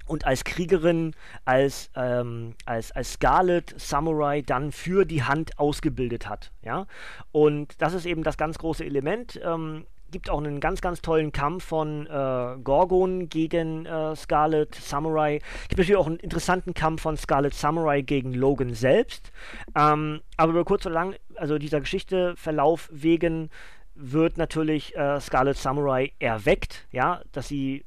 und 0.06 0.26
als 0.26 0.44
Kriegerin, 0.44 1.14
als, 1.44 1.90
ähm, 1.94 2.54
als, 2.64 2.92
als 2.92 3.14
Scarlet 3.14 3.74
Samurai 3.78 4.42
dann 4.42 4.72
für 4.72 5.04
die 5.04 5.22
Hand 5.22 5.58
ausgebildet 5.58 6.28
hat. 6.28 6.52
Ja? 6.62 6.86
Und 7.32 7.80
das 7.80 7.94
ist 7.94 8.06
eben 8.06 8.22
das 8.22 8.36
ganz 8.36 8.58
große 8.58 8.84
Element. 8.84 9.40
Ähm, 9.44 9.86
gibt 10.14 10.30
auch 10.30 10.38
einen 10.38 10.60
ganz, 10.60 10.80
ganz 10.80 11.02
tollen 11.02 11.32
Kampf 11.32 11.64
von 11.64 12.06
äh, 12.06 12.56
Gorgon 12.62 13.28
gegen 13.28 13.84
äh, 13.84 14.14
Scarlet 14.14 14.72
Samurai. 14.72 15.40
Gibt 15.68 15.78
natürlich 15.78 15.96
auch 15.96 16.06
einen 16.06 16.18
interessanten 16.18 16.72
Kampf 16.72 17.02
von 17.02 17.16
Scarlet 17.16 17.52
Samurai 17.52 18.00
gegen 18.00 18.32
Logan 18.32 18.74
selbst. 18.74 19.32
Ähm, 19.74 20.20
aber 20.36 20.52
über 20.52 20.64
kurz 20.64 20.86
oder 20.86 20.94
lang, 20.94 21.16
also 21.34 21.58
dieser 21.58 21.80
Geschichte 21.80 22.36
Verlauf 22.36 22.88
wegen 22.92 23.50
wird 23.96 24.38
natürlich 24.38 24.94
äh, 24.94 25.20
Scarlet 25.20 25.56
Samurai 25.56 26.12
erweckt, 26.20 26.86
ja, 26.92 27.22
dass 27.32 27.48
sie 27.48 27.84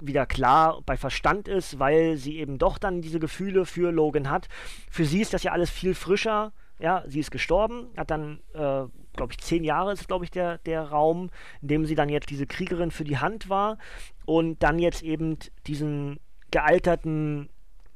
wieder 0.00 0.26
klar 0.26 0.80
bei 0.86 0.96
Verstand 0.96 1.48
ist, 1.48 1.78
weil 1.78 2.16
sie 2.16 2.38
eben 2.38 2.58
doch 2.58 2.78
dann 2.78 3.00
diese 3.00 3.18
Gefühle 3.18 3.66
für 3.66 3.90
Logan 3.90 4.30
hat. 4.30 4.48
Für 4.90 5.04
sie 5.04 5.20
ist 5.20 5.34
das 5.34 5.42
ja 5.42 5.52
alles 5.52 5.70
viel 5.70 5.94
frischer. 5.94 6.52
Ja, 6.78 7.02
sie 7.06 7.20
ist 7.20 7.30
gestorben, 7.30 7.88
hat 7.96 8.10
dann, 8.10 8.40
äh, 8.54 8.84
glaube 9.16 9.32
ich, 9.32 9.38
zehn 9.38 9.64
Jahre 9.64 9.92
ist, 9.92 10.06
glaube 10.06 10.24
ich, 10.24 10.30
der, 10.30 10.58
der 10.58 10.82
Raum, 10.82 11.30
in 11.60 11.68
dem 11.68 11.86
sie 11.86 11.96
dann 11.96 12.08
jetzt 12.08 12.30
diese 12.30 12.46
Kriegerin 12.46 12.92
für 12.92 13.02
die 13.02 13.18
Hand 13.18 13.48
war 13.48 13.78
und 14.26 14.62
dann 14.62 14.78
jetzt 14.78 15.02
eben 15.02 15.38
diesen 15.66 16.20
gealterten 16.52 17.48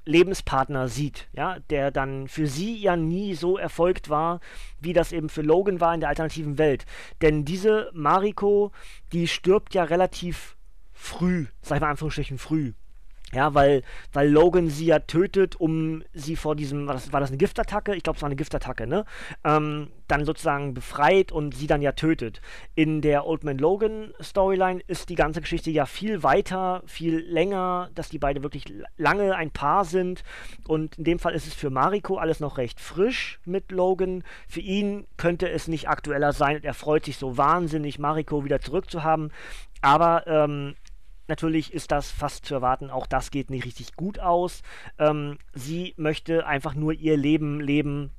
Lebenspartner 0.05 0.89
sieht, 0.89 1.29
ja, 1.33 1.61
der 1.71 1.91
dann 1.91 2.27
für 2.27 2.47
sie 2.47 2.77
ja 2.77 2.97
nie 2.97 3.35
so 3.35 3.57
erfolgt 3.57 4.11
war, 4.11 4.41
wie 4.81 4.93
das 4.93 5.13
eben 5.13 5.29
für 5.29 5.43
Logan 5.43 5.81
war 5.81 5.95
in 5.95 6.01
der 6.01 6.09
alternativen 6.09 6.59
Welt. 6.59 6.87
Denn 7.21 7.45
diese 7.45 7.91
Mariko, 7.93 8.73
die 9.13 9.29
stirbt 9.29 9.75
ja 9.75 9.85
relativ 9.85 10.57
früh, 11.03 11.47
sag 11.63 11.77
ich 11.77 11.81
mal 11.81 11.91
Anführungsstrichen 11.91 12.39
früh. 12.39 12.73
Ja, 13.35 13.55
weil, 13.55 13.83
weil 14.13 14.29
Logan 14.29 14.69
sie 14.69 14.85
ja 14.85 14.99
tötet, 14.99 15.57
um 15.57 16.05
sie 16.13 16.37
vor 16.37 16.55
diesem, 16.55 16.87
war 16.87 16.93
das, 16.93 17.15
war 17.15 17.21
das 17.21 17.31
eine 17.31 17.39
Giftattacke? 17.39 17.95
Ich 17.95 18.03
glaube, 18.03 18.19
es 18.19 18.23
war 18.23 18.27
eine 18.27 18.37
Giftattacke, 18.37 18.87
ne? 18.87 19.07
Ähm, 19.43 19.89
dann 20.07 20.27
sozusagen 20.27 20.75
befreit 20.75 21.33
und 21.33 21.57
sie 21.57 21.67
dann 21.67 21.81
ja 21.81 21.93
tötet. 21.93 22.43
In 22.75 23.01
der 23.01 23.27
Old 23.27 23.43
Man 23.43 23.57
Logan 23.57 24.13
Storyline 24.21 24.83
ist 24.87 25.09
die 25.09 25.15
ganze 25.15 25.41
Geschichte 25.41 25.71
ja 25.71 25.87
viel 25.87 26.23
weiter, 26.23 26.83
viel 26.85 27.21
länger, 27.21 27.89
dass 27.95 28.11
die 28.11 28.19
beiden 28.19 28.43
wirklich 28.43 28.67
lange 28.99 29.35
ein 29.35 29.51
Paar 29.51 29.87
sind. 29.87 30.25
Und 30.69 30.99
in 30.99 31.05
dem 31.05 31.19
Fall 31.19 31.33
ist 31.33 31.47
es 31.47 31.55
für 31.55 31.71
Mariko 31.71 32.19
alles 32.19 32.39
noch 32.39 32.59
recht 32.59 32.81
frisch 32.81 33.41
mit 33.47 33.73
Logan. 33.73 34.25
Für 34.47 34.61
ihn 34.61 35.07
könnte 35.17 35.49
es 35.49 35.69
nicht 35.69 35.89
aktueller 35.89 36.35
sein. 36.35 36.63
Er 36.63 36.75
freut 36.75 37.07
sich 37.07 37.17
so 37.17 37.39
wahnsinnig, 37.39 37.99
Mariko 37.99 38.45
wieder 38.45 38.61
zurückzuhaben. 38.61 39.33
Aber 39.81 40.27
ähm, 40.27 40.77
Natürlich 41.33 41.73
ist 41.73 41.93
das 41.93 42.11
fast 42.11 42.45
zu 42.45 42.53
erwarten, 42.53 42.91
auch 42.91 43.07
das 43.07 43.31
geht 43.31 43.49
nicht 43.49 43.65
richtig 43.65 43.97
gut 43.97 44.19
aus. 44.19 44.61
Ähm, 44.99 45.39
sie 45.55 45.95
möchte 45.97 46.45
einfach 46.45 46.75
nur 46.75 46.93
ihr 46.93 47.17
Leben 47.17 47.59
leben 47.59 48.11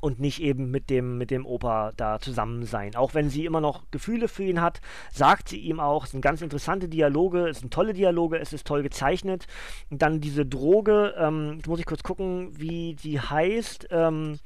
und 0.00 0.18
nicht 0.18 0.42
eben 0.42 0.68
mit 0.72 0.90
dem, 0.90 1.18
mit 1.18 1.30
dem 1.30 1.46
Opa 1.46 1.92
da 1.96 2.18
zusammen 2.18 2.64
sein. 2.64 2.96
Auch 2.96 3.14
wenn 3.14 3.30
sie 3.30 3.44
immer 3.44 3.60
noch 3.60 3.84
Gefühle 3.92 4.26
für 4.26 4.42
ihn 4.42 4.60
hat, 4.60 4.80
sagt 5.12 5.50
sie 5.50 5.60
ihm 5.60 5.78
auch, 5.78 6.06
es 6.06 6.10
sind 6.10 6.20
ganz 6.20 6.42
interessante 6.42 6.88
Dialoge, 6.88 7.46
es 7.46 7.60
sind 7.60 7.72
tolle 7.72 7.92
Dialoge, 7.92 8.40
es 8.40 8.52
ist 8.52 8.66
toll 8.66 8.82
gezeichnet. 8.82 9.46
Und 9.88 10.02
dann 10.02 10.20
diese 10.20 10.44
Droge, 10.44 11.14
ähm, 11.16 11.58
jetzt 11.58 11.68
muss 11.68 11.78
ich 11.78 11.86
kurz 11.86 12.02
gucken, 12.02 12.58
wie 12.58 12.94
die 12.94 13.20
heißt. 13.20 13.86
Ähm, 13.92 14.40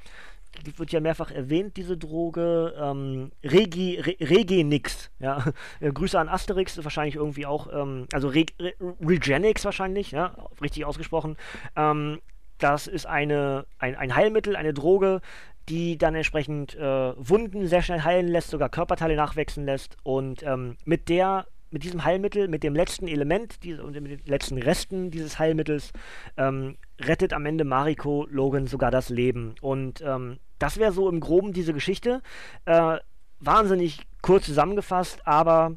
die 0.65 0.77
wird 0.77 0.91
ja 0.91 0.99
mehrfach 0.99 1.31
erwähnt, 1.31 1.77
diese 1.77 1.97
Droge. 1.97 2.73
Ähm, 2.77 3.31
Regi, 3.43 3.99
Re, 3.99 4.15
Regenix, 4.19 5.11
ja. 5.19 5.43
Äh, 5.79 5.91
Grüße 5.91 6.19
an 6.19 6.29
Asterix, 6.29 6.81
wahrscheinlich 6.83 7.15
irgendwie 7.15 7.45
auch, 7.45 7.67
ähm, 7.73 8.07
also 8.13 8.27
Re, 8.27 8.45
Re, 8.59 8.73
Regenix 9.01 9.65
wahrscheinlich, 9.65 10.11
ja, 10.11 10.35
richtig 10.61 10.85
ausgesprochen. 10.85 11.37
Ähm, 11.75 12.19
das 12.57 12.87
ist 12.87 13.05
eine, 13.05 13.65
ein, 13.79 13.95
ein 13.95 14.15
Heilmittel, 14.15 14.55
eine 14.55 14.73
Droge, 14.73 15.21
die 15.69 15.97
dann 15.97 16.15
entsprechend 16.15 16.75
äh, 16.75 17.13
Wunden 17.17 17.67
sehr 17.67 17.81
schnell 17.81 18.03
heilen 18.03 18.27
lässt, 18.27 18.49
sogar 18.49 18.69
Körperteile 18.69 19.15
nachwachsen 19.15 19.65
lässt. 19.65 19.97
Und 20.03 20.43
ähm, 20.43 20.77
mit 20.85 21.09
der 21.09 21.45
mit 21.73 21.83
diesem 21.83 22.05
Heilmittel, 22.05 22.47
mit 22.47 22.63
dem 22.63 22.75
letzten 22.75 23.07
Element 23.07 23.63
diese, 23.63 23.83
und 23.83 23.93
den 23.93 24.21
letzten 24.25 24.57
Resten 24.57 25.11
dieses 25.11 25.39
Heilmittels, 25.39 25.91
ähm, 26.37 26.77
rettet 27.01 27.33
am 27.33 27.45
Ende 27.45 27.63
Mariko 27.65 28.27
Logan 28.29 28.67
sogar 28.67 28.91
das 28.91 29.09
Leben. 29.09 29.55
Und 29.59 30.01
ähm, 30.01 30.39
das 30.59 30.77
wäre 30.77 30.93
so 30.93 31.09
im 31.09 31.19
Groben 31.19 31.51
diese 31.51 31.73
Geschichte. 31.73 32.21
Äh, 32.65 32.97
wahnsinnig 33.39 34.07
kurz 34.21 34.45
zusammengefasst, 34.45 35.27
aber 35.27 35.75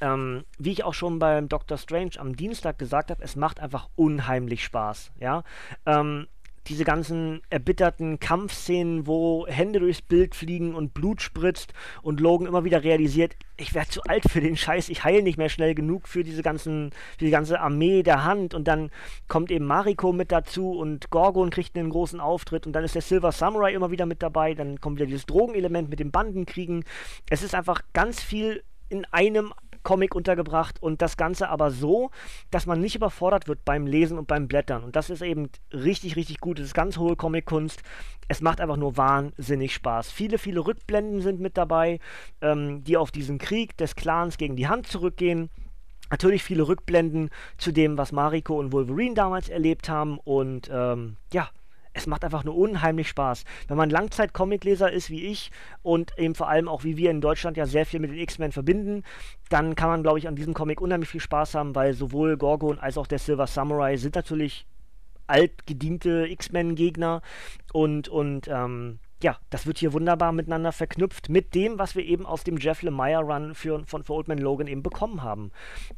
ähm, 0.00 0.44
wie 0.58 0.72
ich 0.72 0.84
auch 0.84 0.94
schon 0.94 1.18
beim 1.18 1.48
Doctor 1.48 1.78
Strange 1.78 2.18
am 2.18 2.36
Dienstag 2.36 2.78
gesagt 2.78 3.10
habe, 3.10 3.22
es 3.22 3.36
macht 3.36 3.60
einfach 3.60 3.88
unheimlich 3.94 4.64
Spaß. 4.64 5.12
Ja. 5.20 5.44
Ähm, 5.86 6.26
diese 6.68 6.84
ganzen 6.84 7.42
erbitterten 7.50 8.20
Kampfszenen, 8.20 9.06
wo 9.06 9.46
Hände 9.46 9.80
durchs 9.80 10.02
Bild 10.02 10.34
fliegen 10.34 10.74
und 10.74 10.94
Blut 10.94 11.20
spritzt 11.22 11.72
und 12.02 12.20
Logan 12.20 12.46
immer 12.46 12.64
wieder 12.64 12.84
realisiert, 12.84 13.36
ich 13.56 13.74
werde 13.74 13.90
zu 13.90 14.02
alt 14.04 14.24
für 14.28 14.40
den 14.40 14.56
Scheiß, 14.56 14.88
ich 14.88 15.04
heile 15.04 15.22
nicht 15.22 15.38
mehr 15.38 15.48
schnell 15.48 15.74
genug 15.74 16.08
für 16.08 16.24
diese 16.24 16.42
ganzen, 16.42 16.90
für 17.18 17.24
die 17.24 17.30
ganze 17.30 17.60
Armee 17.60 18.02
der 18.02 18.24
Hand 18.24 18.54
und 18.54 18.66
dann 18.68 18.90
kommt 19.28 19.50
eben 19.50 19.66
Mariko 19.66 20.12
mit 20.12 20.32
dazu 20.32 20.72
und 20.72 21.10
Gorgon 21.10 21.50
kriegt 21.50 21.76
einen 21.76 21.90
großen 21.90 22.20
Auftritt 22.20 22.66
und 22.66 22.72
dann 22.72 22.84
ist 22.84 22.94
der 22.94 23.02
Silver 23.02 23.32
Samurai 23.32 23.72
immer 23.72 23.90
wieder 23.90 24.06
mit 24.06 24.22
dabei, 24.22 24.54
dann 24.54 24.80
kommt 24.80 24.96
wieder 24.96 25.06
dieses 25.06 25.26
Drogenelement 25.26 25.90
mit 25.90 26.00
dem 26.00 26.10
Bandenkriegen. 26.10 26.84
Es 27.30 27.42
ist 27.42 27.54
einfach 27.54 27.82
ganz 27.92 28.22
viel 28.22 28.62
in 28.88 29.04
einem 29.06 29.52
Comic 29.82 30.14
untergebracht 30.14 30.82
und 30.82 31.02
das 31.02 31.16
Ganze 31.16 31.48
aber 31.48 31.70
so, 31.70 32.10
dass 32.50 32.66
man 32.66 32.80
nicht 32.80 32.94
überfordert 32.94 33.48
wird 33.48 33.64
beim 33.64 33.86
Lesen 33.86 34.18
und 34.18 34.26
beim 34.26 34.48
Blättern. 34.48 34.84
Und 34.84 34.96
das 34.96 35.10
ist 35.10 35.22
eben 35.22 35.48
richtig, 35.72 36.16
richtig 36.16 36.40
gut. 36.40 36.58
Das 36.58 36.66
ist 36.66 36.74
ganz 36.74 36.98
hohe 36.98 37.16
Comic-Kunst. 37.16 37.82
Es 38.28 38.40
macht 38.40 38.60
einfach 38.60 38.76
nur 38.76 38.96
wahnsinnig 38.96 39.74
Spaß. 39.74 40.10
Viele, 40.10 40.38
viele 40.38 40.66
Rückblenden 40.66 41.20
sind 41.20 41.40
mit 41.40 41.56
dabei, 41.56 41.98
ähm, 42.40 42.84
die 42.84 42.96
auf 42.96 43.10
diesen 43.10 43.38
Krieg 43.38 43.76
des 43.76 43.96
Clans 43.96 44.38
gegen 44.38 44.56
die 44.56 44.68
Hand 44.68 44.86
zurückgehen. 44.86 45.50
Natürlich 46.10 46.42
viele 46.42 46.68
Rückblenden 46.68 47.30
zu 47.56 47.72
dem, 47.72 47.96
was 47.96 48.12
Mariko 48.12 48.58
und 48.58 48.72
Wolverine 48.72 49.14
damals 49.14 49.48
erlebt 49.48 49.88
haben. 49.88 50.18
Und 50.18 50.70
ähm, 50.72 51.16
ja, 51.32 51.48
es 51.94 52.06
macht 52.06 52.24
einfach 52.24 52.44
nur 52.44 52.56
unheimlich 52.56 53.08
Spaß. 53.08 53.44
Wenn 53.68 53.76
man 53.76 53.90
Langzeit-Comicleser 53.90 54.90
ist 54.90 55.10
wie 55.10 55.26
ich 55.26 55.50
und 55.82 56.18
eben 56.18 56.34
vor 56.34 56.48
allem 56.48 56.68
auch 56.68 56.84
wie 56.84 56.96
wir 56.96 57.10
in 57.10 57.20
Deutschland 57.20 57.56
ja 57.56 57.66
sehr 57.66 57.86
viel 57.86 58.00
mit 58.00 58.10
den 58.10 58.18
X-Men 58.18 58.52
verbinden, 58.52 59.02
dann 59.50 59.74
kann 59.74 59.88
man, 59.88 60.02
glaube 60.02 60.18
ich, 60.18 60.28
an 60.28 60.36
diesem 60.36 60.54
Comic 60.54 60.80
unheimlich 60.80 61.10
viel 61.10 61.20
Spaß 61.20 61.54
haben, 61.54 61.74
weil 61.74 61.94
sowohl 61.94 62.36
Gorgon 62.36 62.78
als 62.78 62.96
auch 62.96 63.06
der 63.06 63.18
Silver 63.18 63.46
Samurai 63.46 63.96
sind 63.96 64.14
natürlich 64.14 64.66
altgediente 65.26 66.26
X-Men-Gegner 66.28 67.22
und, 67.72 68.08
und 68.08 68.48
ähm, 68.48 68.98
ja, 69.22 69.38
das 69.50 69.66
wird 69.66 69.78
hier 69.78 69.92
wunderbar 69.92 70.32
miteinander 70.32 70.72
verknüpft 70.72 71.28
mit 71.28 71.54
dem, 71.54 71.78
was 71.78 71.94
wir 71.94 72.04
eben 72.04 72.26
aus 72.26 72.44
dem 72.44 72.56
Jeff 72.56 72.82
Lemire 72.82 73.22
Run 73.22 73.54
für, 73.54 73.84
von 73.86 74.02
für 74.02 74.14
Old 74.14 74.28
Man 74.28 74.38
Logan 74.38 74.66
eben 74.66 74.82
bekommen 74.82 75.22
haben. 75.22 75.52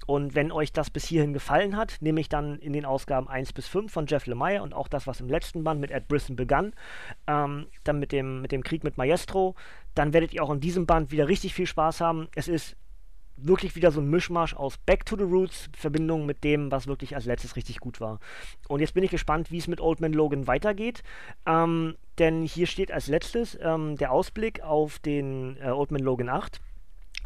Und 0.07 0.35
wenn 0.35 0.53
euch 0.53 0.73
das 0.73 0.91
bis 0.91 1.05
hierhin 1.05 1.33
gefallen 1.33 1.77
hat, 1.77 1.97
nehme 2.01 2.21
ich 2.21 2.29
dann 2.29 2.59
in 2.59 2.73
den 2.73 2.85
Ausgaben 2.85 3.29
1 3.29 3.53
bis 3.53 3.67
5 3.69 3.93
von 3.93 4.07
Jeff 4.07 4.27
Lemire 4.27 4.63
und 4.63 4.75
auch 4.75 4.89
das, 4.89 5.07
was 5.07 5.21
im 5.21 5.29
letzten 5.29 5.65
Band 5.65 5.81
mit 5.81 5.91
Ed 5.91 6.09
Brisson 6.09 6.37
begann, 6.37 6.75
ähm, 7.27 7.67
dann 7.85 7.99
mit 7.99 8.13
dem, 8.13 8.43
mit 8.43 8.53
dem 8.53 8.63
Krieg 8.63 8.85
mit 8.85 8.99
Maestro, 8.99 9.55
dann 9.95 10.13
werdet 10.13 10.35
ihr 10.35 10.43
auch 10.43 10.51
in 10.51 10.61
diesem 10.61 10.87
Band 10.87 11.11
wieder 11.11 11.29
richtig 11.29 11.55
viel 11.55 11.67
Spaß 11.67 12.01
haben. 12.01 12.29
Es 12.35 12.49
ist 12.49 12.77
wirklich 13.37 13.77
wieder 13.77 13.91
so 13.91 14.01
ein 14.01 14.09
Mischmasch 14.09 14.55
aus 14.55 14.79
Back 14.79 15.05
to 15.07 15.17
the 15.17 15.25
Roots, 15.25 15.69
Verbindung 15.77 16.27
mit 16.27 16.45
dem, 16.45 16.71
was 16.71 16.87
wirklich 16.87 17.15
als 17.15 17.27
letztes 17.27 17.57
richtig 17.57 17.81
gut 17.81 18.01
war. 18.01 18.21
Und 18.69 18.81
jetzt 18.81 18.95
bin 18.95 19.05
ich 19.05 19.11
gespannt, 19.11 19.51
wie 19.51 19.59
es 19.59 19.69
mit 19.69 19.81
Old 19.81 20.01
Man 20.01 20.13
Logan 20.13 20.47
weitergeht. 20.47 21.03
Ähm, 21.47 21.97
denn 22.19 22.43
hier 22.43 22.67
steht 22.67 22.93
als 22.93 23.09
letztes 23.09 23.59
ähm, 23.61 23.97
der 23.97 24.13
Ausblick 24.13 24.63
auf 24.63 24.99
den 24.99 25.57
äh, 25.61 25.71
Old 25.71 25.91
Man 25.91 26.03
Logan 26.03 26.29
8. 26.29 26.61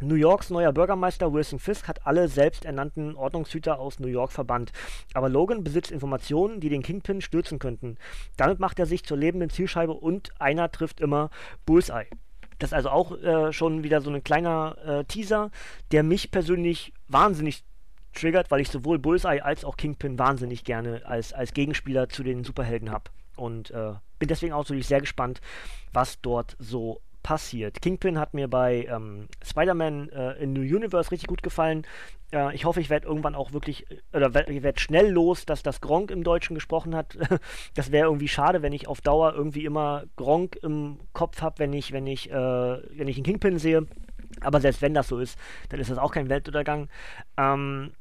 New 0.01 0.15
Yorks 0.15 0.49
neuer 0.49 0.71
Bürgermeister 0.71 1.33
Wilson 1.33 1.59
Fisk 1.59 1.89
hat 1.89 2.07
alle 2.07 2.29
selbsternannten 2.29 3.17
Ordnungshüter 3.17 3.79
aus 3.79 3.99
New 3.99 4.07
York 4.07 4.31
verbannt. 4.31 4.71
Aber 5.13 5.27
Logan 5.27 5.63
besitzt 5.63 5.91
Informationen, 5.91 6.61
die 6.61 6.69
den 6.69 6.83
Kingpin 6.83 7.19
stürzen 7.19 7.59
könnten. 7.59 7.97
Damit 8.37 8.59
macht 8.59 8.79
er 8.79 8.85
sich 8.85 9.03
zur 9.03 9.17
lebenden 9.17 9.49
Zielscheibe 9.49 9.93
und 9.93 10.31
einer 10.39 10.71
trifft 10.71 11.01
immer 11.01 11.29
Bullseye. 11.65 12.07
Das 12.59 12.69
ist 12.69 12.73
also 12.73 12.89
auch 12.89 13.17
äh, 13.17 13.51
schon 13.51 13.83
wieder 13.83 14.01
so 14.01 14.11
ein 14.11 14.23
kleiner 14.23 14.77
äh, 14.85 15.05
Teaser, 15.05 15.49
der 15.91 16.03
mich 16.03 16.29
persönlich 16.29 16.93
wahnsinnig 17.07 17.63
triggert, 18.13 18.51
weil 18.51 18.61
ich 18.61 18.69
sowohl 18.69 18.99
Bullseye 18.99 19.41
als 19.41 19.63
auch 19.63 19.77
Kingpin 19.77 20.19
wahnsinnig 20.19 20.63
gerne 20.63 21.01
als, 21.05 21.33
als 21.33 21.53
Gegenspieler 21.53 22.09
zu 22.09 22.23
den 22.23 22.43
Superhelden 22.43 22.91
habe. 22.91 23.11
Und 23.35 23.71
äh, 23.71 23.93
bin 24.19 24.27
deswegen 24.27 24.53
auch 24.53 24.63
natürlich 24.63 24.87
sehr 24.87 24.99
gespannt, 24.99 25.39
was 25.93 26.19
dort 26.21 26.55
so 26.59 27.01
passiert. 27.29 27.79
Kingpin 27.83 28.17
hat 28.17 28.33
mir 28.33 28.47
bei 28.47 28.87
ähm, 28.89 29.27
Spider-Man 29.45 30.09
äh, 30.09 30.31
in 30.41 30.51
New 30.51 30.61
Universe 30.61 31.11
richtig 31.11 31.27
gut 31.27 31.43
gefallen. 31.43 31.85
Äh, 32.33 32.55
ich 32.55 32.65
hoffe, 32.65 32.81
ich 32.81 32.89
werde 32.89 33.05
irgendwann 33.05 33.35
auch 33.35 33.53
wirklich, 33.53 33.85
äh, 33.91 34.17
oder 34.17 34.49
ich 34.49 34.63
werde 34.63 34.79
schnell 34.79 35.11
los, 35.11 35.45
dass 35.45 35.61
das 35.61 35.79
Gronk 35.79 36.09
im 36.09 36.23
Deutschen 36.23 36.55
gesprochen 36.55 36.95
hat. 36.95 37.19
das 37.75 37.91
wäre 37.91 38.07
irgendwie 38.07 38.27
schade, 38.27 38.63
wenn 38.63 38.73
ich 38.73 38.87
auf 38.87 39.01
Dauer 39.01 39.35
irgendwie 39.35 39.63
immer 39.63 40.05
Gronk 40.15 40.55
im 40.63 40.97
Kopf 41.13 41.43
habe, 41.43 41.59
wenn 41.59 41.71
ich, 41.71 41.91
wenn 41.91 42.07
ich, 42.07 42.31
äh, 42.31 42.33
wenn 42.33 43.07
ich 43.07 43.17
einen 43.17 43.25
Kingpin 43.25 43.59
sehe. 43.59 43.85
Aber 44.41 44.59
selbst 44.59 44.81
wenn 44.81 44.95
das 44.95 45.07
so 45.07 45.19
ist, 45.19 45.37
dann 45.69 45.79
ist 45.79 45.91
das 45.91 45.99
auch 45.99 46.11
kein 46.11 46.29
Weltuntergang. 46.29 46.89
Ähm, 47.37 47.91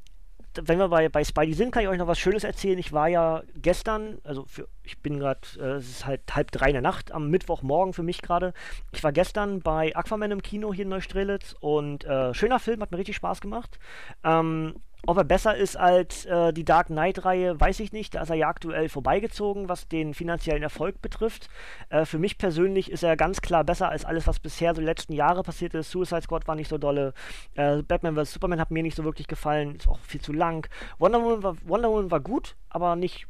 wenn 0.62 0.78
wir 0.78 0.88
bei, 0.88 1.08
bei 1.08 1.24
Spidey 1.24 1.54
sind, 1.54 1.70
kann 1.70 1.82
ich 1.82 1.88
euch 1.88 1.98
noch 1.98 2.06
was 2.06 2.18
Schönes 2.18 2.44
erzählen. 2.44 2.78
Ich 2.78 2.92
war 2.92 3.08
ja 3.08 3.42
gestern, 3.56 4.18
also 4.24 4.44
für, 4.46 4.68
ich 4.82 4.98
bin 4.98 5.18
gerade, 5.18 5.40
äh, 5.58 5.76
es 5.76 5.88
ist 5.88 6.06
halt 6.06 6.22
halb 6.34 6.50
drei 6.50 6.68
in 6.68 6.74
der 6.74 6.82
Nacht, 6.82 7.12
am 7.12 7.30
Mittwochmorgen 7.30 7.92
für 7.92 8.02
mich 8.02 8.22
gerade. 8.22 8.52
Ich 8.92 9.04
war 9.04 9.12
gestern 9.12 9.60
bei 9.60 9.94
Aquaman 9.94 10.30
im 10.30 10.42
Kino 10.42 10.72
hier 10.72 10.84
in 10.84 10.90
Neustrelitz 10.90 11.54
und 11.60 12.04
äh, 12.04 12.34
schöner 12.34 12.58
Film, 12.58 12.80
hat 12.80 12.90
mir 12.90 12.98
richtig 12.98 13.16
Spaß 13.16 13.40
gemacht. 13.40 13.78
Ähm, 14.24 14.76
ob 15.06 15.16
er 15.16 15.24
besser 15.24 15.56
ist 15.56 15.76
als 15.76 16.26
äh, 16.26 16.52
die 16.52 16.64
Dark 16.64 16.88
Knight-Reihe, 16.88 17.58
weiß 17.58 17.80
ich 17.80 17.92
nicht. 17.92 18.14
Da 18.14 18.22
ist 18.22 18.30
er 18.30 18.36
ja 18.36 18.48
aktuell 18.48 18.88
vorbeigezogen, 18.88 19.68
was 19.68 19.88
den 19.88 20.12
finanziellen 20.12 20.62
Erfolg 20.62 21.00
betrifft. 21.00 21.48
Äh, 21.88 22.04
für 22.04 22.18
mich 22.18 22.36
persönlich 22.36 22.90
ist 22.90 23.02
er 23.02 23.16
ganz 23.16 23.40
klar 23.40 23.64
besser 23.64 23.88
als 23.88 24.04
alles, 24.04 24.26
was 24.26 24.40
bisher 24.40 24.74
so 24.74 24.80
die 24.80 24.86
letzten 24.86 25.12
Jahre 25.12 25.42
passiert 25.42 25.74
ist. 25.74 25.90
Suicide 25.90 26.22
Squad 26.22 26.48
war 26.48 26.56
nicht 26.56 26.68
so 26.68 26.78
dolle. 26.78 27.14
Äh, 27.54 27.82
Batman 27.82 28.16
vs. 28.16 28.34
Superman 28.34 28.60
hat 28.60 28.70
mir 28.70 28.82
nicht 28.82 28.96
so 28.96 29.04
wirklich 29.04 29.28
gefallen. 29.28 29.76
Ist 29.76 29.88
auch 29.88 30.00
viel 30.00 30.20
zu 30.20 30.32
lang. 30.32 30.68
Wonder 30.98 31.22
Woman 31.22 31.42
war, 31.42 31.56
Wonder 31.64 31.90
Woman 31.90 32.10
war 32.10 32.20
gut, 32.20 32.56
aber 32.68 32.96
nicht 32.96 33.26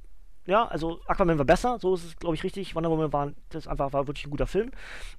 ja, 0.49 0.65
also 0.65 1.01
Aquaman 1.07 1.37
war 1.37 1.45
besser, 1.45 1.79
so 1.79 1.95
ist 1.95 2.05
es, 2.05 2.17
glaube 2.17 2.35
ich, 2.35 2.43
richtig. 2.43 2.75
Wonder 2.75 2.91
Woman 2.91 3.13
war, 3.13 3.33
das 3.51 3.69
einfach, 3.69 3.93
war 3.93 4.07
wirklich 4.07 4.27
ein 4.27 4.31
guter 4.31 4.47
Film. 4.47 4.71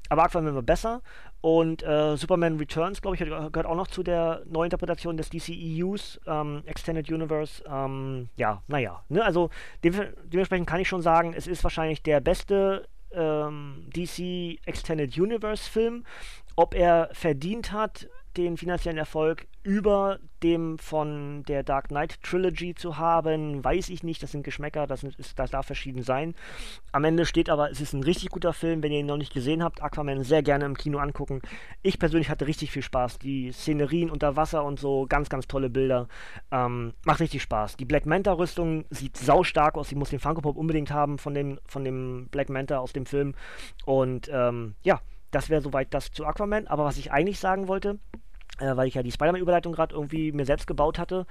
Aber 0.09 0.23
Aquaman 0.23 0.55
war 0.55 0.63
besser. 0.63 1.03
Und 1.41 1.83
äh, 1.83 2.17
Superman 2.17 2.57
Returns, 2.57 2.99
glaube 2.99 3.15
ich, 3.15 3.21
gehört 3.21 3.67
auch 3.67 3.75
noch 3.75 3.87
zu 3.87 4.01
der 4.01 4.41
Neuinterpretation 4.47 5.17
des 5.17 5.29
DCEUs, 5.29 6.19
ähm, 6.25 6.63
Extended 6.65 7.11
Universe. 7.11 7.63
Ähm, 7.69 8.29
ja, 8.37 8.63
naja. 8.67 9.03
Ne? 9.07 9.23
Also 9.23 9.51
de 9.83 9.91
dementsprechend 10.25 10.67
kann 10.67 10.79
ich 10.79 10.87
schon 10.87 11.03
sagen, 11.03 11.33
es 11.37 11.45
ist 11.45 11.63
wahrscheinlich 11.63 12.01
der 12.01 12.21
beste 12.21 12.87
ähm, 13.11 13.87
DC 13.95 14.59
Extended 14.65 15.15
Universe 15.15 15.69
Film. 15.69 16.05
Ob 16.55 16.73
er 16.73 17.09
verdient 17.13 17.71
hat, 17.71 18.09
den 18.43 18.57
finanziellen 18.57 18.97
Erfolg 18.97 19.47
über 19.63 20.19
dem 20.41 20.79
von 20.79 21.43
der 21.43 21.63
Dark 21.63 21.89
Knight 21.89 22.21
Trilogy 22.23 22.73
zu 22.73 22.97
haben, 22.97 23.63
weiß 23.63 23.89
ich 23.89 24.03
nicht. 24.03 24.23
Das 24.23 24.31
sind 24.31 24.43
Geschmäcker, 24.43 24.87
das, 24.87 25.03
ist, 25.03 25.37
das 25.37 25.51
darf 25.51 25.65
verschieden 25.65 26.03
sein. 26.03 26.33
Am 26.91 27.03
Ende 27.03 27.25
steht 27.25 27.49
aber, 27.49 27.69
es 27.69 27.81
ist 27.81 27.93
ein 27.93 28.03
richtig 28.03 28.29
guter 28.29 28.53
Film. 28.53 28.81
Wenn 28.81 28.91
ihr 28.91 28.99
ihn 28.99 29.05
noch 29.05 29.17
nicht 29.17 29.33
gesehen 29.33 29.63
habt, 29.63 29.81
Aquaman 29.81 30.23
sehr 30.23 30.41
gerne 30.43 30.65
im 30.65 30.77
Kino 30.77 30.99
angucken. 30.99 31.41
Ich 31.81 31.99
persönlich 31.99 32.29
hatte 32.29 32.47
richtig 32.47 32.71
viel 32.71 32.81
Spaß. 32.81 33.19
Die 33.19 33.51
Szenerien 33.51 34.09
unter 34.09 34.35
Wasser 34.35 34.63
und 34.63 34.79
so, 34.79 35.05
ganz, 35.07 35.29
ganz 35.29 35.47
tolle 35.47 35.69
Bilder. 35.69 36.07
Ähm, 36.51 36.93
macht 37.05 37.19
richtig 37.19 37.41
Spaß. 37.41 37.75
Die 37.77 37.85
Black 37.85 38.05
Manta-Rüstung 38.05 38.85
sieht 38.89 39.17
sau 39.17 39.43
stark 39.43 39.77
aus. 39.77 39.91
Ich 39.91 39.97
muss 39.97 40.09
den 40.09 40.19
Funko 40.19 40.41
Pop 40.41 40.57
unbedingt 40.57 40.91
haben 40.91 41.17
von 41.17 41.33
dem, 41.33 41.59
von 41.65 41.83
dem 41.83 42.27
Black 42.31 42.49
Manta 42.49 42.77
aus 42.79 42.93
dem 42.93 43.05
Film. 43.05 43.35
Und 43.85 44.29
ähm, 44.31 44.75
ja, 44.83 45.01
das 45.31 45.49
wäre 45.49 45.61
soweit 45.61 45.93
das 45.93 46.11
zu 46.11 46.25
Aquaman. 46.25 46.67
Aber 46.67 46.85
was 46.85 46.97
ich 46.97 47.11
eigentlich 47.11 47.39
sagen 47.39 47.67
wollte, 47.67 47.99
äh, 48.59 48.75
weil 48.75 48.87
ich 48.87 48.95
ja 48.95 49.03
die 49.03 49.11
Spider-Man-Überleitung 49.11 49.73
gerade 49.73 49.95
irgendwie 49.95 50.31
mir 50.31 50.45
selbst 50.45 50.67
gebaut 50.67 50.99
hatte, 50.99 51.25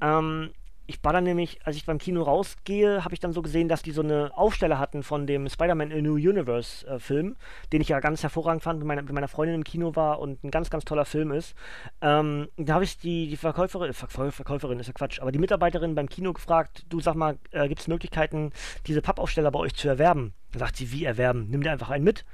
ähm, 0.00 0.50
ich 0.86 1.02
war 1.02 1.12
dann 1.12 1.24
nämlich, 1.24 1.60
als 1.64 1.76
ich 1.76 1.86
beim 1.86 1.98
Kino 1.98 2.22
rausgehe, 2.22 3.04
habe 3.04 3.14
ich 3.14 3.20
dann 3.20 3.32
so 3.32 3.40
gesehen, 3.40 3.68
dass 3.68 3.82
die 3.82 3.92
so 3.92 4.02
eine 4.02 4.36
Aufsteller 4.36 4.78
hatten 4.78 5.02
von 5.02 5.26
dem 5.26 5.48
Spider-Man 5.48 5.92
A 5.92 6.00
New 6.02 6.14
Universe 6.14 6.86
äh, 6.86 6.98
Film, 6.98 7.36
den 7.72 7.80
ich 7.80 7.88
ja 7.88 8.00
ganz 8.00 8.22
hervorragend 8.22 8.62
fand, 8.62 8.80
mit 8.80 8.88
meiner, 8.88 9.02
mit 9.02 9.12
meiner 9.12 9.28
Freundin 9.28 9.56
im 9.56 9.64
Kino 9.64 9.94
war 9.94 10.18
und 10.18 10.42
ein 10.42 10.50
ganz, 10.50 10.70
ganz 10.70 10.84
toller 10.84 11.04
Film 11.04 11.30
ist. 11.32 11.54
Ähm, 12.00 12.48
da 12.56 12.74
habe 12.74 12.84
ich 12.84 12.98
die, 12.98 13.28
die 13.28 13.36
Verkäuferin, 13.36 13.90
äh, 13.90 13.92
Ver 13.92 14.32
Verkäuferin 14.32 14.80
ist 14.80 14.88
ja 14.88 14.92
Quatsch, 14.92 15.20
aber 15.20 15.30
die 15.30 15.38
Mitarbeiterin 15.38 15.94
beim 15.94 16.08
Kino 16.08 16.32
gefragt, 16.32 16.84
du 16.88 17.00
sag 17.00 17.14
mal, 17.14 17.38
äh, 17.52 17.68
gibt 17.68 17.80
es 17.80 17.88
Möglichkeiten, 17.88 18.50
diese 18.86 19.02
Pappaufsteller 19.02 19.50
bei 19.50 19.60
euch 19.60 19.74
zu 19.74 19.88
erwerben? 19.88 20.34
Da 20.52 20.58
sagt 20.58 20.76
sie, 20.76 20.90
wie 20.92 21.04
erwerben? 21.04 21.46
Nimm 21.48 21.62
dir 21.62 21.72
einfach 21.72 21.90
einen 21.90 22.04
mit. 22.04 22.24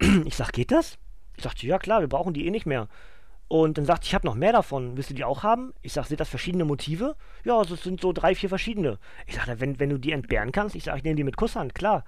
Ich 0.24 0.36
sag, 0.36 0.52
geht 0.52 0.72
das? 0.72 0.96
Ich 1.36 1.44
sagte, 1.44 1.66
ja 1.66 1.78
klar, 1.78 2.00
wir 2.00 2.08
brauchen 2.08 2.32
die 2.32 2.46
eh 2.46 2.50
nicht 2.50 2.66
mehr. 2.66 2.88
Und 3.52 3.78
dann 3.78 3.84
sagt, 3.84 4.04
ich 4.04 4.14
habe 4.14 4.28
noch 4.28 4.36
mehr 4.36 4.52
davon. 4.52 4.96
Willst 4.96 5.10
du 5.10 5.14
die 5.14 5.24
auch 5.24 5.42
haben? 5.42 5.74
Ich 5.82 5.92
sage, 5.92 6.06
sind 6.06 6.20
das 6.20 6.28
verschiedene 6.28 6.64
Motive? 6.64 7.16
Ja, 7.42 7.60
es 7.60 7.82
sind 7.82 8.00
so 8.00 8.12
drei, 8.12 8.36
vier 8.36 8.48
verschiedene. 8.48 9.00
Ich 9.26 9.34
sage, 9.34 9.58
wenn, 9.58 9.80
wenn 9.80 9.90
du 9.90 9.98
die 9.98 10.12
entbehren 10.12 10.52
kannst, 10.52 10.76
ich 10.76 10.84
sage, 10.84 10.98
ich 10.98 11.02
nehme 11.02 11.16
die 11.16 11.24
mit 11.24 11.36
Kusshand, 11.36 11.74
klar. 11.74 12.04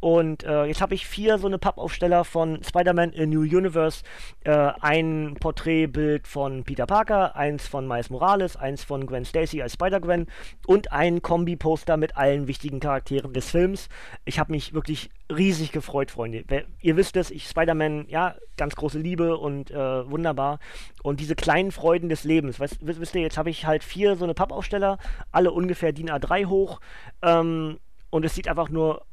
Und 0.00 0.44
äh, 0.44 0.64
jetzt 0.66 0.80
habe 0.80 0.94
ich 0.94 1.06
vier 1.06 1.38
so 1.38 1.46
eine 1.46 1.58
Pappaufsteller 1.58 2.24
von 2.24 2.62
Spider-Man 2.62 3.12
in 3.12 3.30
New 3.30 3.42
Universe. 3.42 4.02
Äh, 4.44 4.72
ein 4.80 5.36
Porträtbild 5.40 6.26
von 6.26 6.64
Peter 6.64 6.86
Parker, 6.86 7.36
eins 7.36 7.66
von 7.66 7.86
Miles 7.86 8.10
Morales, 8.10 8.56
eins 8.56 8.84
von 8.84 9.06
Gwen 9.06 9.24
Stacy 9.24 9.62
als 9.62 9.74
Spider-Gwen 9.74 10.26
und 10.66 10.92
ein 10.92 11.22
Kombi-Poster 11.22 11.96
mit 11.96 12.16
allen 12.16 12.46
wichtigen 12.46 12.80
Charakteren 12.80 13.32
des 13.32 13.50
Films. 13.50 13.88
Ich 14.24 14.38
habe 14.38 14.52
mich 14.52 14.74
wirklich 14.74 15.10
riesig 15.34 15.72
gefreut, 15.72 16.10
Freunde. 16.10 16.44
Ihr 16.80 16.96
wisst 16.96 17.16
es, 17.16 17.30
ich 17.30 17.48
Spider-Man, 17.48 18.06
ja, 18.08 18.36
ganz 18.56 18.76
große 18.76 18.98
Liebe 18.98 19.36
und 19.36 19.70
äh, 19.70 20.10
wunderbar. 20.10 20.58
Und 21.02 21.20
diese 21.20 21.34
kleinen 21.34 21.72
Freuden 21.72 22.08
des 22.08 22.24
Lebens, 22.24 22.60
weißt, 22.60 22.78
wisst 22.80 23.14
ihr, 23.14 23.22
jetzt 23.22 23.38
habe 23.38 23.50
ich 23.50 23.66
halt 23.66 23.82
vier 23.84 24.16
so 24.16 24.24
eine 24.24 24.34
Pappaufsteller, 24.34 24.98
alle 25.32 25.52
ungefähr 25.52 25.92
DIN 25.92 26.10
A3 26.10 26.46
hoch. 26.46 26.80
Ähm, 27.22 27.78
und 28.10 28.24
es 28.24 28.34
sieht 28.34 28.48
einfach 28.48 28.68
nur 28.68 29.04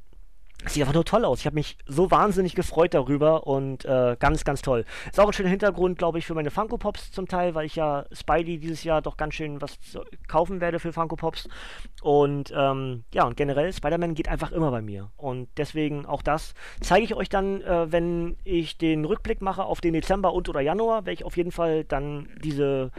Sieht 0.67 0.81
einfach 0.81 0.93
nur 0.93 1.05
toll 1.05 1.25
aus. 1.25 1.39
Ich 1.39 1.45
habe 1.45 1.55
mich 1.55 1.77
so 1.85 2.09
wahnsinnig 2.09 2.55
gefreut 2.55 2.93
darüber 2.93 3.47
und 3.47 3.85
äh, 3.85 4.15
ganz, 4.19 4.43
ganz 4.43 4.61
toll. 4.61 4.85
Ist 5.09 5.19
auch 5.19 5.27
ein 5.27 5.33
schöner 5.33 5.49
Hintergrund, 5.49 5.97
glaube 5.97 6.19
ich, 6.19 6.25
für 6.25 6.33
meine 6.33 6.51
Funko 6.51 6.77
Pops 6.77 7.11
zum 7.11 7.27
Teil, 7.27 7.53
weil 7.53 7.65
ich 7.65 7.75
ja 7.75 8.05
Spidey 8.11 8.59
dieses 8.59 8.83
Jahr 8.83 9.01
doch 9.01 9.17
ganz 9.17 9.33
schön 9.33 9.61
was 9.61 9.77
kaufen 10.27 10.61
werde 10.61 10.79
für 10.79 10.93
Funko 10.93 11.15
Pops. 11.15 11.49
Und 12.01 12.53
ähm, 12.55 13.03
ja, 13.13 13.25
und 13.25 13.35
generell, 13.35 13.73
Spider-Man 13.73 14.15
geht 14.15 14.29
einfach 14.29 14.51
immer 14.51 14.71
bei 14.71 14.81
mir. 14.81 15.11
Und 15.17 15.49
deswegen 15.57 16.05
auch 16.05 16.21
das 16.21 16.53
zeige 16.81 17.03
ich 17.03 17.13
euch 17.15 17.29
dann, 17.29 17.61
äh, 17.61 17.91
wenn 17.91 18.37
ich 18.43 18.77
den 18.77 19.05
Rückblick 19.05 19.41
mache 19.41 19.63
auf 19.63 19.81
den 19.81 19.93
Dezember 19.93 20.33
und 20.33 20.47
oder 20.49 20.61
Januar, 20.61 21.05
werde 21.05 21.13
ich 21.13 21.25
auf 21.25 21.37
jeden 21.37 21.51
Fall 21.51 21.83
dann 21.83 22.29
diese 22.43 22.91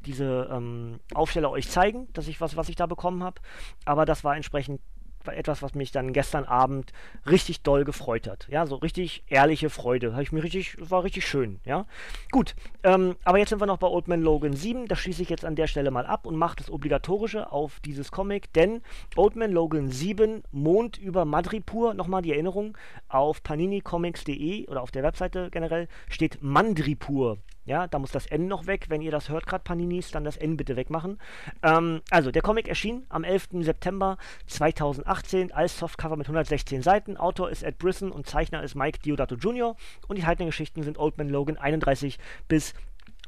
diese 0.00 0.48
ähm, 0.50 0.98
Aufsteller 1.14 1.50
euch 1.50 1.68
zeigen, 1.68 2.08
dass 2.12 2.26
ich 2.26 2.40
was, 2.40 2.56
was 2.56 2.68
ich 2.68 2.74
da 2.74 2.86
bekommen 2.86 3.22
habe. 3.22 3.40
Aber 3.84 4.04
das 4.04 4.24
war 4.24 4.34
entsprechend 4.34 4.80
etwas, 5.28 5.62
was 5.62 5.74
mich 5.74 5.92
dann 5.92 6.12
gestern 6.12 6.44
Abend 6.44 6.92
richtig 7.28 7.62
doll 7.62 7.84
gefreut 7.84 8.28
hat. 8.28 8.46
Ja, 8.50 8.66
so 8.66 8.76
richtig 8.76 9.24
ehrliche 9.28 9.70
Freude. 9.70 10.12
Habe 10.12 10.22
ich 10.22 10.32
mir 10.32 10.42
richtig, 10.42 10.76
war 10.78 11.04
richtig 11.04 11.26
schön. 11.26 11.60
Ja, 11.64 11.86
gut. 12.30 12.54
Ähm, 12.82 13.16
aber 13.24 13.38
jetzt 13.38 13.50
sind 13.50 13.60
wir 13.60 13.66
noch 13.66 13.78
bei 13.78 13.86
Old 13.86 14.08
Man 14.08 14.22
Logan 14.22 14.54
7. 14.54 14.86
Das 14.86 14.98
schließe 14.98 15.22
ich 15.22 15.30
jetzt 15.30 15.44
an 15.44 15.56
der 15.56 15.66
Stelle 15.66 15.90
mal 15.90 16.06
ab 16.06 16.26
und 16.26 16.36
mache 16.36 16.56
das 16.56 16.70
Obligatorische 16.70 17.52
auf 17.52 17.80
dieses 17.80 18.10
Comic, 18.10 18.52
denn 18.52 18.82
Old 19.16 19.36
Man 19.36 19.52
Logan 19.52 19.90
7, 19.90 20.42
Mond 20.50 20.98
über 20.98 21.24
Madripur, 21.24 21.94
nochmal 21.94 22.22
die 22.22 22.32
Erinnerung, 22.32 22.76
auf 23.08 23.42
paninicomics.de 23.42 24.66
oder 24.66 24.82
auf 24.82 24.90
der 24.90 25.02
Webseite 25.02 25.50
generell 25.50 25.88
steht 26.08 26.42
Mandripur. 26.42 27.38
Ja, 27.64 27.86
da 27.86 27.98
muss 27.98 28.10
das 28.10 28.26
N 28.26 28.48
noch 28.48 28.66
weg. 28.66 28.86
Wenn 28.88 29.02
ihr 29.02 29.12
das 29.12 29.28
hört, 29.28 29.46
gerade 29.46 29.62
Paninis, 29.62 30.10
dann 30.10 30.24
das 30.24 30.36
N 30.36 30.56
bitte 30.56 30.76
wegmachen. 30.76 31.18
Ähm, 31.62 32.02
also, 32.10 32.30
der 32.30 32.42
Comic 32.42 32.68
erschien 32.68 33.06
am 33.08 33.24
11. 33.24 33.48
September 33.60 34.16
2018 34.46 35.52
als 35.52 35.78
Softcover 35.78 36.16
mit 36.16 36.26
116 36.26 36.82
Seiten. 36.82 37.16
Autor 37.16 37.50
ist 37.50 37.62
Ed 37.62 37.78
Brisson 37.78 38.10
und 38.10 38.26
Zeichner 38.26 38.62
ist 38.62 38.74
Mike 38.74 38.98
Diodato 39.00 39.36
Jr. 39.36 39.76
Und 40.08 40.18
die 40.18 40.26
haltenden 40.26 40.48
Geschichten 40.48 40.82
sind 40.82 40.98
Old 40.98 41.18
Man 41.18 41.28
Logan 41.28 41.56
31 41.56 42.18
bis 42.48 42.74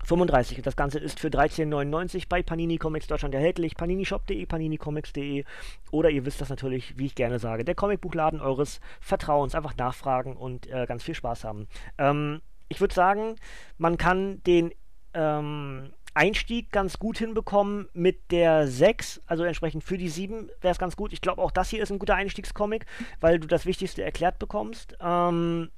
35. 0.04 0.58
Und 0.58 0.66
das 0.66 0.76
Ganze 0.76 0.98
ist 0.98 1.20
für 1.20 1.28
13,99 1.28 2.24
bei 2.28 2.42
Panini 2.42 2.78
Comics 2.78 3.06
Deutschland 3.06 3.34
erhältlich. 3.34 3.76
paninishop.de, 3.76 4.46
paninicomics.de 4.46 5.44
oder 5.90 6.10
ihr 6.10 6.26
wisst 6.26 6.40
das 6.40 6.48
natürlich, 6.48 6.98
wie 6.98 7.06
ich 7.06 7.14
gerne 7.14 7.38
sage, 7.38 7.64
der 7.64 7.74
Comicbuchladen 7.74 8.40
eures 8.40 8.80
Vertrauens. 9.00 9.54
Einfach 9.54 9.76
nachfragen 9.76 10.36
und 10.36 10.66
äh, 10.70 10.86
ganz 10.86 11.02
viel 11.04 11.14
Spaß 11.14 11.44
haben. 11.44 11.68
Ähm, 11.98 12.40
ich 12.68 12.80
würde 12.80 12.94
sagen, 12.94 13.36
man 13.78 13.96
kann 13.96 14.42
den 14.44 14.72
ähm, 15.14 15.92
Einstieg 16.14 16.70
ganz 16.70 16.98
gut 16.98 17.18
hinbekommen 17.18 17.88
mit 17.92 18.30
der 18.30 18.68
6, 18.68 19.22
also 19.26 19.42
entsprechend 19.44 19.82
für 19.82 19.98
die 19.98 20.08
7 20.08 20.48
wäre 20.60 20.72
es 20.72 20.78
ganz 20.78 20.96
gut. 20.96 21.12
Ich 21.12 21.20
glaube, 21.20 21.42
auch 21.42 21.50
das 21.50 21.70
hier 21.70 21.82
ist 21.82 21.90
ein 21.90 21.98
guter 21.98 22.14
Einstiegscomic, 22.14 22.86
weil 23.20 23.40
du 23.40 23.48
das 23.48 23.66
Wichtigste 23.66 24.04
erklärt 24.04 24.38
bekommst. 24.38 24.96
Ähm, 25.00 25.70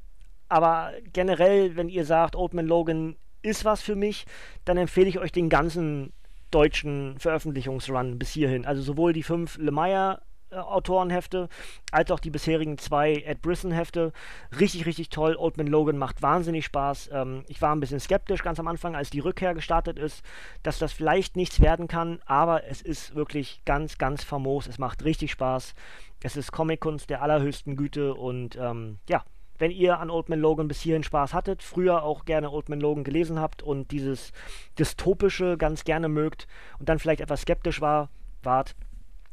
aber 0.48 0.92
generell, 1.12 1.76
wenn 1.76 1.88
ihr 1.88 2.04
sagt, 2.04 2.36
Old 2.36 2.54
Man 2.54 2.66
Logan 2.66 3.16
ist 3.42 3.64
was 3.64 3.80
für 3.80 3.96
mich, 3.96 4.26
dann 4.64 4.76
empfehle 4.76 5.08
ich 5.08 5.18
euch 5.18 5.32
den 5.32 5.48
ganzen 5.48 6.12
deutschen 6.50 7.18
Veröffentlichungsrun 7.18 8.18
bis 8.18 8.30
hierhin. 8.30 8.66
Also 8.66 8.82
sowohl 8.82 9.12
die 9.12 9.22
5 9.22 9.58
Lemire 9.58 10.20
äh, 10.20 10.35
Autorenhefte, 10.64 11.48
als 11.90 12.10
auch 12.10 12.20
die 12.20 12.30
bisherigen 12.30 12.78
zwei 12.78 13.22
Ed 13.26 13.42
Brisson-Hefte. 13.42 14.12
Richtig, 14.58 14.86
richtig 14.86 15.08
toll. 15.10 15.36
Old 15.36 15.56
Man 15.56 15.66
Logan 15.66 15.98
macht 15.98 16.22
wahnsinnig 16.22 16.64
Spaß. 16.64 17.10
Ähm, 17.12 17.44
ich 17.48 17.60
war 17.62 17.74
ein 17.74 17.80
bisschen 17.80 18.00
skeptisch 18.00 18.42
ganz 18.42 18.58
am 18.60 18.68
Anfang, 18.68 18.96
als 18.96 19.10
die 19.10 19.20
Rückkehr 19.20 19.54
gestartet 19.54 19.98
ist, 19.98 20.24
dass 20.62 20.78
das 20.78 20.92
vielleicht 20.92 21.36
nichts 21.36 21.60
werden 21.60 21.88
kann, 21.88 22.20
aber 22.26 22.64
es 22.64 22.82
ist 22.82 23.14
wirklich 23.14 23.62
ganz, 23.64 23.98
ganz 23.98 24.24
famos. 24.24 24.66
Es 24.66 24.78
macht 24.78 25.04
richtig 25.04 25.30
Spaß. 25.32 25.74
Es 26.22 26.36
ist 26.36 26.52
Comic-Kunst 26.52 27.10
der 27.10 27.22
allerhöchsten 27.22 27.76
Güte 27.76 28.14
und 28.14 28.56
ähm, 28.56 28.98
ja, 29.08 29.22
wenn 29.58 29.70
ihr 29.70 29.98
an 29.98 30.10
Old 30.10 30.28
Man 30.28 30.40
Logan 30.40 30.68
bis 30.68 30.80
hierhin 30.80 31.02
Spaß 31.02 31.32
hattet, 31.34 31.62
früher 31.62 32.02
auch 32.02 32.24
gerne 32.24 32.50
Old 32.50 32.68
Man 32.68 32.80
Logan 32.80 33.04
gelesen 33.04 33.40
habt 33.40 33.62
und 33.62 33.90
dieses 33.90 34.32
Dystopische 34.78 35.56
ganz 35.56 35.84
gerne 35.84 36.08
mögt 36.08 36.46
und 36.78 36.88
dann 36.88 36.98
vielleicht 36.98 37.20
etwas 37.20 37.42
skeptisch 37.42 37.80
war, 37.80 38.10
wart, 38.42 38.74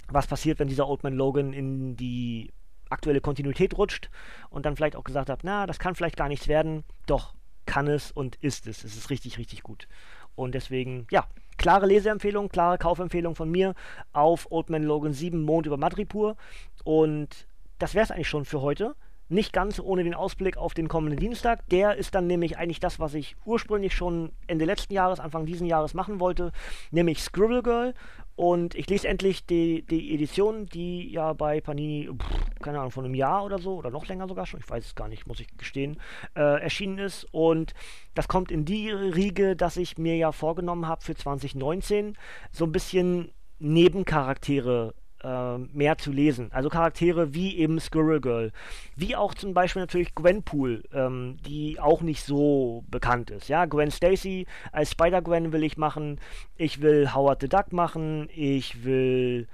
was 0.08 0.28
passiert, 0.28 0.60
wenn 0.60 0.68
dieser 0.68 0.88
Old 0.88 1.04
Man 1.04 1.14
Logan 1.14 1.54
in 1.54 1.96
die 1.96 2.52
aktuelle 2.90 3.22
Kontinuität 3.22 3.78
rutscht 3.78 4.10
und 4.50 4.66
dann 4.66 4.76
vielleicht 4.76 4.96
auch 4.96 5.04
gesagt 5.04 5.30
hat, 5.30 5.40
na, 5.44 5.66
das 5.66 5.80
kann 5.80 5.96
vielleicht 5.96 6.18
gar 6.18 6.30
nichts 6.30 6.48
werden. 6.48 6.84
Doch, 7.08 7.34
kann 7.66 7.88
es 7.88 8.12
und 8.12 8.36
ist 8.36 8.68
es. 8.68 8.84
Es 8.84 8.96
ist 8.96 9.10
richtig, 9.10 9.38
richtig 9.38 9.64
gut. 9.64 9.88
Und 10.36 10.54
deswegen, 10.54 11.08
ja, 11.10 11.28
klare 11.58 11.86
Leseempfehlung, 11.86 12.50
klare 12.50 12.78
Kaufempfehlung 12.78 13.36
von 13.36 13.50
mir 13.50 13.74
auf 14.12 14.52
Old 14.52 14.70
Man 14.70 14.84
Logan 14.84 15.14
7 15.14 15.42
Mond 15.42 15.66
über 15.66 15.78
Madripur. 15.78 16.36
Und 16.84 17.48
das 17.80 17.94
wäre 17.96 18.04
es 18.04 18.12
eigentlich 18.12 18.30
schon 18.30 18.46
für 18.46 18.62
heute. 18.62 18.96
nicht 19.30 19.54
ganz 19.54 19.80
ohne 19.80 20.04
den 20.04 20.14
Ausblick 20.14 20.58
auf 20.58 20.74
den 20.74 20.88
kommenden 20.88 21.20
Dienstag. 21.20 21.68
Der 21.70 21.96
ist 21.96 22.16
dann 22.16 22.28
nämlich 22.28 22.58
eigentlich 22.58 22.80
das, 22.80 23.00
was 23.00 23.14
ich 23.14 23.36
ursprünglich 23.46 23.96
schon 23.96 24.32
Ende 24.48 24.66
letzten 24.66 24.94
Jahres, 24.94 25.20
Anfang 25.20 25.46
diesen 25.46 25.68
Jahres 25.68 25.94
machen 25.94 26.20
wollte, 26.20 26.52
nämlich 26.92 27.22
Scribble 27.22 27.64
Girl. 27.64 27.94
Und 28.36 28.74
ich 28.74 28.90
lese 28.90 29.08
endlich 29.08 29.46
die, 29.46 29.84
die 29.86 30.14
Edition, 30.16 30.66
die 30.66 31.12
ja 31.12 31.34
bei 31.34 31.62
Panini, 31.62 32.10
pff, 32.10 32.62
keine 32.62 32.80
Ahnung, 32.80 32.92
von 32.92 33.06
einem 33.06 33.14
Jahr 33.14 33.46
oder 33.46 33.60
so, 33.60 33.76
oder 33.76 33.92
noch 33.92 34.08
länger 34.08 34.28
sogar 34.28 34.46
schon, 34.46 34.60
ich 34.60 34.70
weiß 34.70 34.86
es 34.86 34.96
gar 34.96 35.08
nicht, 35.08 35.28
muss 35.28 35.40
ich 35.40 35.56
gestehen, 35.58 36.00
äh, 36.36 36.62
erschienen 36.62 36.98
ist. 36.98 37.26
Und 37.32 37.74
das 38.16 38.28
kommt 38.28 38.52
in 38.52 38.66
die 38.66 38.90
Riege, 38.90 39.56
dass 39.56 39.78
ich 39.78 39.98
mir 39.98 40.16
ja 40.18 40.32
vorgenommen 40.32 40.88
habe 40.88 41.04
für 41.04 41.16
2019, 41.16 42.18
so 42.52 42.66
ein 42.66 42.72
bisschen 42.72 43.32
Nebencharaktere 43.60 44.96
äh, 45.24 45.58
mehr 45.58 45.98
zu 45.98 46.12
lesen. 46.12 46.52
Also 46.52 46.70
Charaktere 46.70 47.34
wie 47.34 47.58
eben 47.58 47.80
Squirrel 47.80 48.22
Girl, 48.22 48.52
wie 48.96 49.16
auch 49.16 49.34
zum 49.34 49.54
Beispiel 49.54 49.82
natürlich 49.82 50.16
Gwenpool, 50.16 50.84
ähm, 50.94 51.38
die 51.46 51.80
auch 51.80 52.02
nicht 52.02 52.24
so 52.24 52.84
bekannt 52.90 53.32
ist. 53.32 53.48
Ja, 53.48 53.66
Gwen 53.66 53.92
Stacy 53.92 54.46
als 54.72 54.92
Spider-Gwen 54.92 55.52
will 55.54 55.64
ich 55.64 55.78
machen, 55.78 56.20
ich 56.58 56.82
will 56.82 57.14
Howard 57.14 57.42
the 57.42 57.50
Duck 57.50 57.72
machen, 57.74 58.30
ich 58.34 58.84
will 58.84 59.48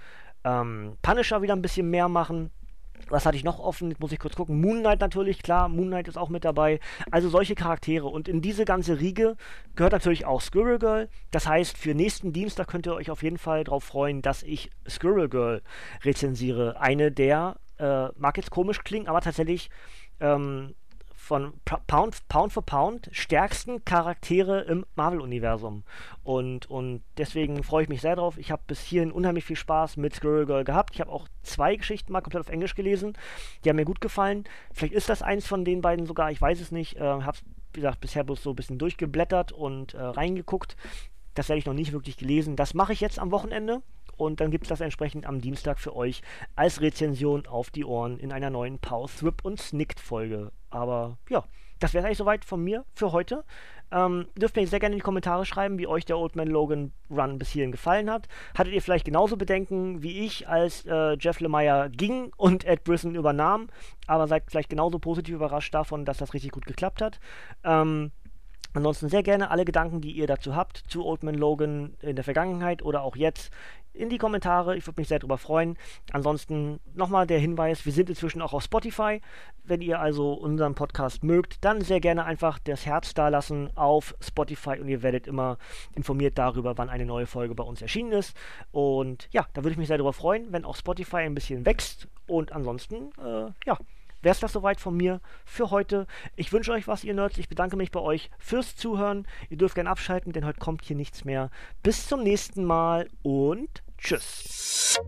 ähm, 0.44 0.98
Punisher 1.02 1.42
wieder 1.42 1.56
ein 1.56 1.62
bisschen 1.62 1.90
mehr 1.90 2.10
machen. 2.10 2.52
Was 3.10 3.26
hatte 3.26 3.38
ich 3.38 3.44
noch 3.44 3.60
offen? 3.60 3.90
Jetzt 3.90 4.00
muss 4.00 4.12
ich 4.12 4.20
kurz 4.20 4.36
gucken. 4.36 4.60
Moon 4.60 4.80
Knight 4.80 5.00
natürlich, 5.00 5.42
klar. 5.42 5.70
Moon 5.70 5.88
Knight 5.88 6.08
ist 6.08 6.18
auch 6.18 6.30
mit 6.30 6.46
dabei. 6.46 6.80
Also 7.12 7.30
solche 7.30 7.56
Charaktere. 7.56 8.08
Und 8.08 8.28
in 8.28 8.42
diese 8.42 8.66
ganze 8.66 9.00
Riege 9.00 9.36
gehört 9.76 9.94
natürlich 9.94 10.26
auch 10.26 10.42
Squirrel 10.42 10.80
Girl. 10.80 11.10
Das 11.32 11.48
heißt, 11.48 11.78
für 11.78 11.94
nächsten 11.94 12.34
Dienstag 12.34 12.68
könnt 12.68 12.86
ihr 12.86 12.94
euch 12.94 13.10
auf 13.10 13.24
jeden 13.24 13.38
Fall 13.38 13.64
darauf 13.64 13.84
freuen, 13.84 14.22
dass 14.22 14.44
ich 14.44 14.70
Squirrel 14.88 15.30
Girl 15.30 15.62
rezensiere. 16.04 16.80
Eine 16.80 17.12
der, 17.12 17.58
äh, 17.78 18.10
mag 18.18 18.38
jetzt 18.38 18.52
komisch 18.52 18.84
klingen, 18.84 19.08
aber 19.08 19.22
tatsächlich 19.22 19.70
ähm, 20.20 20.76
von 21.30 21.54
Pound, 21.86 22.28
Pound 22.28 22.52
for 22.52 22.66
Pound 22.66 23.08
stärksten 23.12 23.86
Charaktere 23.86 24.62
im 24.62 24.84
Marvel-Universum. 24.96 25.84
Und, 26.24 26.68
und 26.72 27.04
deswegen 27.20 27.62
freue 27.62 27.84
ich 27.84 27.90
mich 27.90 28.02
sehr 28.02 28.16
drauf. 28.16 28.40
Ich 28.40 28.50
habe 28.50 28.64
bis 28.66 28.82
hierhin 28.82 29.12
unheimlich 29.12 29.46
viel 29.46 29.56
Spaß 29.56 29.98
mit 29.98 30.16
Squirrel 30.16 30.48
Girl 30.48 30.64
gehabt. 30.64 30.96
Ich 30.96 31.02
habe 31.02 31.12
auch 31.12 31.28
zwei 31.44 31.76
Geschichten 31.76 32.12
mal 32.12 32.22
komplett 32.22 32.42
auf 32.42 32.50
Englisch 32.50 32.74
gelesen. 32.74 33.14
Die 33.64 33.70
haben 33.70 33.76
mir 33.76 33.86
gut 33.86 34.02
gefallen. 34.02 34.46
Vielleicht 34.74 34.96
ist 34.96 35.08
das 35.08 35.22
eins 35.22 35.46
von 35.46 35.64
den 35.66 35.82
beiden 35.82 36.08
sogar, 36.08 36.32
ich 36.32 36.42
weiß 36.42 36.60
es 36.62 36.72
nicht. 36.72 36.98
Äh, 36.98 37.02
habe 37.02 37.38
wie 37.74 37.82
gesagt, 37.82 38.02
bisher 38.02 38.24
bloß 38.24 38.42
so 38.42 38.50
ein 38.50 38.56
bisschen 38.56 38.80
durchgeblättert 38.80 39.52
und 39.52 39.94
äh, 39.94 40.02
reingeguckt. 40.02 40.78
Das 41.36 41.48
werde 41.48 41.60
ich 41.60 41.68
noch 41.68 41.76
nicht 41.76 41.92
wirklich 41.92 42.18
gelesen. 42.18 42.56
Das 42.56 42.74
mache 42.74 42.94
ich 42.94 43.02
jetzt 43.02 43.20
am 43.20 43.30
Wochenende 43.30 43.84
und 44.20 44.42
dann 44.42 44.52
gibt 44.52 44.66
es 44.66 44.70
das 44.70 44.82
entsprechend 44.82 45.26
am 45.26 45.42
Dienstag 45.42 45.80
für 45.80 45.96
euch 45.96 46.22
als 46.56 46.82
Rezension 46.82 47.48
auf 47.48 47.70
die 47.70 47.86
Ohren 47.86 48.20
in 48.20 48.32
einer 48.32 48.50
neuen 48.50 48.80
Pause, 48.80 49.20
Thrip 49.20 49.46
und 49.46 49.60
Snicked 49.60 50.00
Folge. 50.00 50.52
Aber 50.70 51.18
ja, 51.30 51.46
das 51.80 51.94
wäre 51.94 52.06
eigentlich 52.06 52.18
soweit 52.18 52.44
von 52.44 52.64
mir 52.64 52.86
für 52.94 53.12
heute. 53.12 53.46
Ähm, 53.92 54.28
dürft 54.38 54.56
mir 54.56 54.68
sehr 54.68 54.80
gerne 54.80 54.94
in 54.94 55.00
die 55.00 55.04
Kommentare 55.04 55.46
schreiben, 55.46 55.80
wie 55.80 55.88
euch 55.88 56.06
der 56.06 56.18
Old 56.18 56.36
Man 56.36 56.48
Logan 56.48 56.92
Run 57.10 57.40
bis 57.40 57.50
hierhin 57.50 57.72
gefallen 57.72 58.12
hat. 58.12 58.28
Hattet 58.56 58.74
ihr 58.74 58.82
vielleicht 58.82 59.06
genauso 59.06 59.36
Bedenken 59.36 60.04
wie 60.04 60.26
ich, 60.26 60.48
als 60.48 60.86
äh, 60.86 61.14
Jeff 61.20 61.40
Lemire 61.40 61.90
ging 61.90 62.32
und 62.38 62.66
Ed 62.66 62.84
Brisson 62.84 63.16
übernahm, 63.16 63.68
aber 64.06 64.28
seid 64.28 64.44
vielleicht 64.48 64.70
genauso 64.70 65.00
positiv 65.00 65.36
überrascht 65.36 65.74
davon, 65.74 66.06
dass 66.06 66.18
das 66.18 66.34
richtig 66.34 66.52
gut 66.52 66.66
geklappt 66.66 67.02
hat. 67.02 67.20
Ähm, 67.64 68.12
Ansonsten 68.74 69.10
sehr 69.10 69.24
gerne 69.24 69.50
alle 69.50 69.66
Gedanken, 69.66 70.00
die 70.00 70.12
ihr 70.12 70.28
dazu 70.28 70.56
habt, 70.56 70.78
zu 70.78 71.04
Old 71.04 71.24
Man 71.24 71.34
Logan 71.34 71.96
in 72.02 72.16
der 72.16 72.24
Vergangenheit 72.24 72.84
oder 72.84 73.02
auch 73.02 73.16
jetzt, 73.16 73.52
in 74.00 74.10
die 74.10 74.18
Kommentare. 74.18 74.78
Ich 74.78 74.88
würde 74.88 75.00
mich 75.02 75.08
sehr 75.08 75.20
darüber 75.20 75.38
freuen. 75.38 75.78
Ansonsten 76.12 76.80
nochmal 76.94 77.28
der 77.28 77.40
Hinweis, 77.40 77.86
wir 77.86 77.92
sind 77.92 78.10
inzwischen 78.10 78.42
auch 78.42 78.54
auf 78.54 78.64
Spotify. 78.64 79.22
Wenn 79.64 79.82
ihr 79.82 80.00
also 80.00 80.34
unseren 80.34 80.74
Podcast 80.74 81.24
mögt, 81.24 81.64
dann 81.64 81.82
sehr 81.82 82.00
gerne 82.00 82.26
einfach 82.26 82.60
das 82.60 82.86
Herz 82.86 83.14
da 83.14 83.28
lassen 83.28 83.70
auf 83.76 84.16
Spotify 84.20 84.80
und 84.80 84.88
ihr 84.88 85.04
werdet 85.04 85.28
immer 85.28 85.58
informiert 85.94 86.38
darüber, 86.38 86.78
wann 86.78 86.90
eine 86.90 87.06
neue 87.06 87.28
Folge 87.28 87.54
bei 87.56 87.64
uns 87.64 87.82
erschienen 87.82 88.14
ist. 88.14 88.36
Und 88.72 89.28
ja, 89.32 89.46
da 89.54 89.64
würde 89.64 89.72
ich 89.72 89.78
mich 89.78 89.88
sehr 89.88 89.98
darüber 89.98 90.14
freuen, 90.14 90.52
wenn 90.52 90.66
auch 90.66 90.76
Spotify 90.76 91.18
ein 91.18 91.36
bisschen 91.36 91.66
wächst. 91.66 92.08
Und 92.26 92.52
ansonsten, 92.52 93.12
äh, 93.24 93.52
ja 93.66 93.78
wäre 94.22 94.34
es 94.34 94.40
das 94.40 94.54
soweit 94.54 94.80
von 94.80 94.96
mir 94.96 95.22
für 95.46 95.72
heute. 95.72 96.08
Ich 96.36 96.52
wünsche 96.52 96.72
euch 96.72 96.88
was, 96.88 97.04
ihr 97.04 97.14
Nerds. 97.14 97.38
Ich 97.38 97.50
bedanke 97.50 97.78
mich 97.78 97.92
bei 97.92 98.00
euch 98.00 98.30
fürs 98.38 98.76
Zuhören. 98.76 99.28
Ihr 99.50 99.58
dürft 99.58 99.76
gerne 99.76 99.90
abschalten, 99.90 100.34
denn 100.34 100.46
heute 100.46 100.60
kommt 100.60 100.84
hier 100.84 100.96
nichts 100.96 101.26
mehr. 101.26 101.50
Bis 101.84 102.08
zum 102.08 102.24
nächsten 102.24 102.64
Mal 102.64 103.08
und 103.24 103.84
tschüss. 104.02 105.00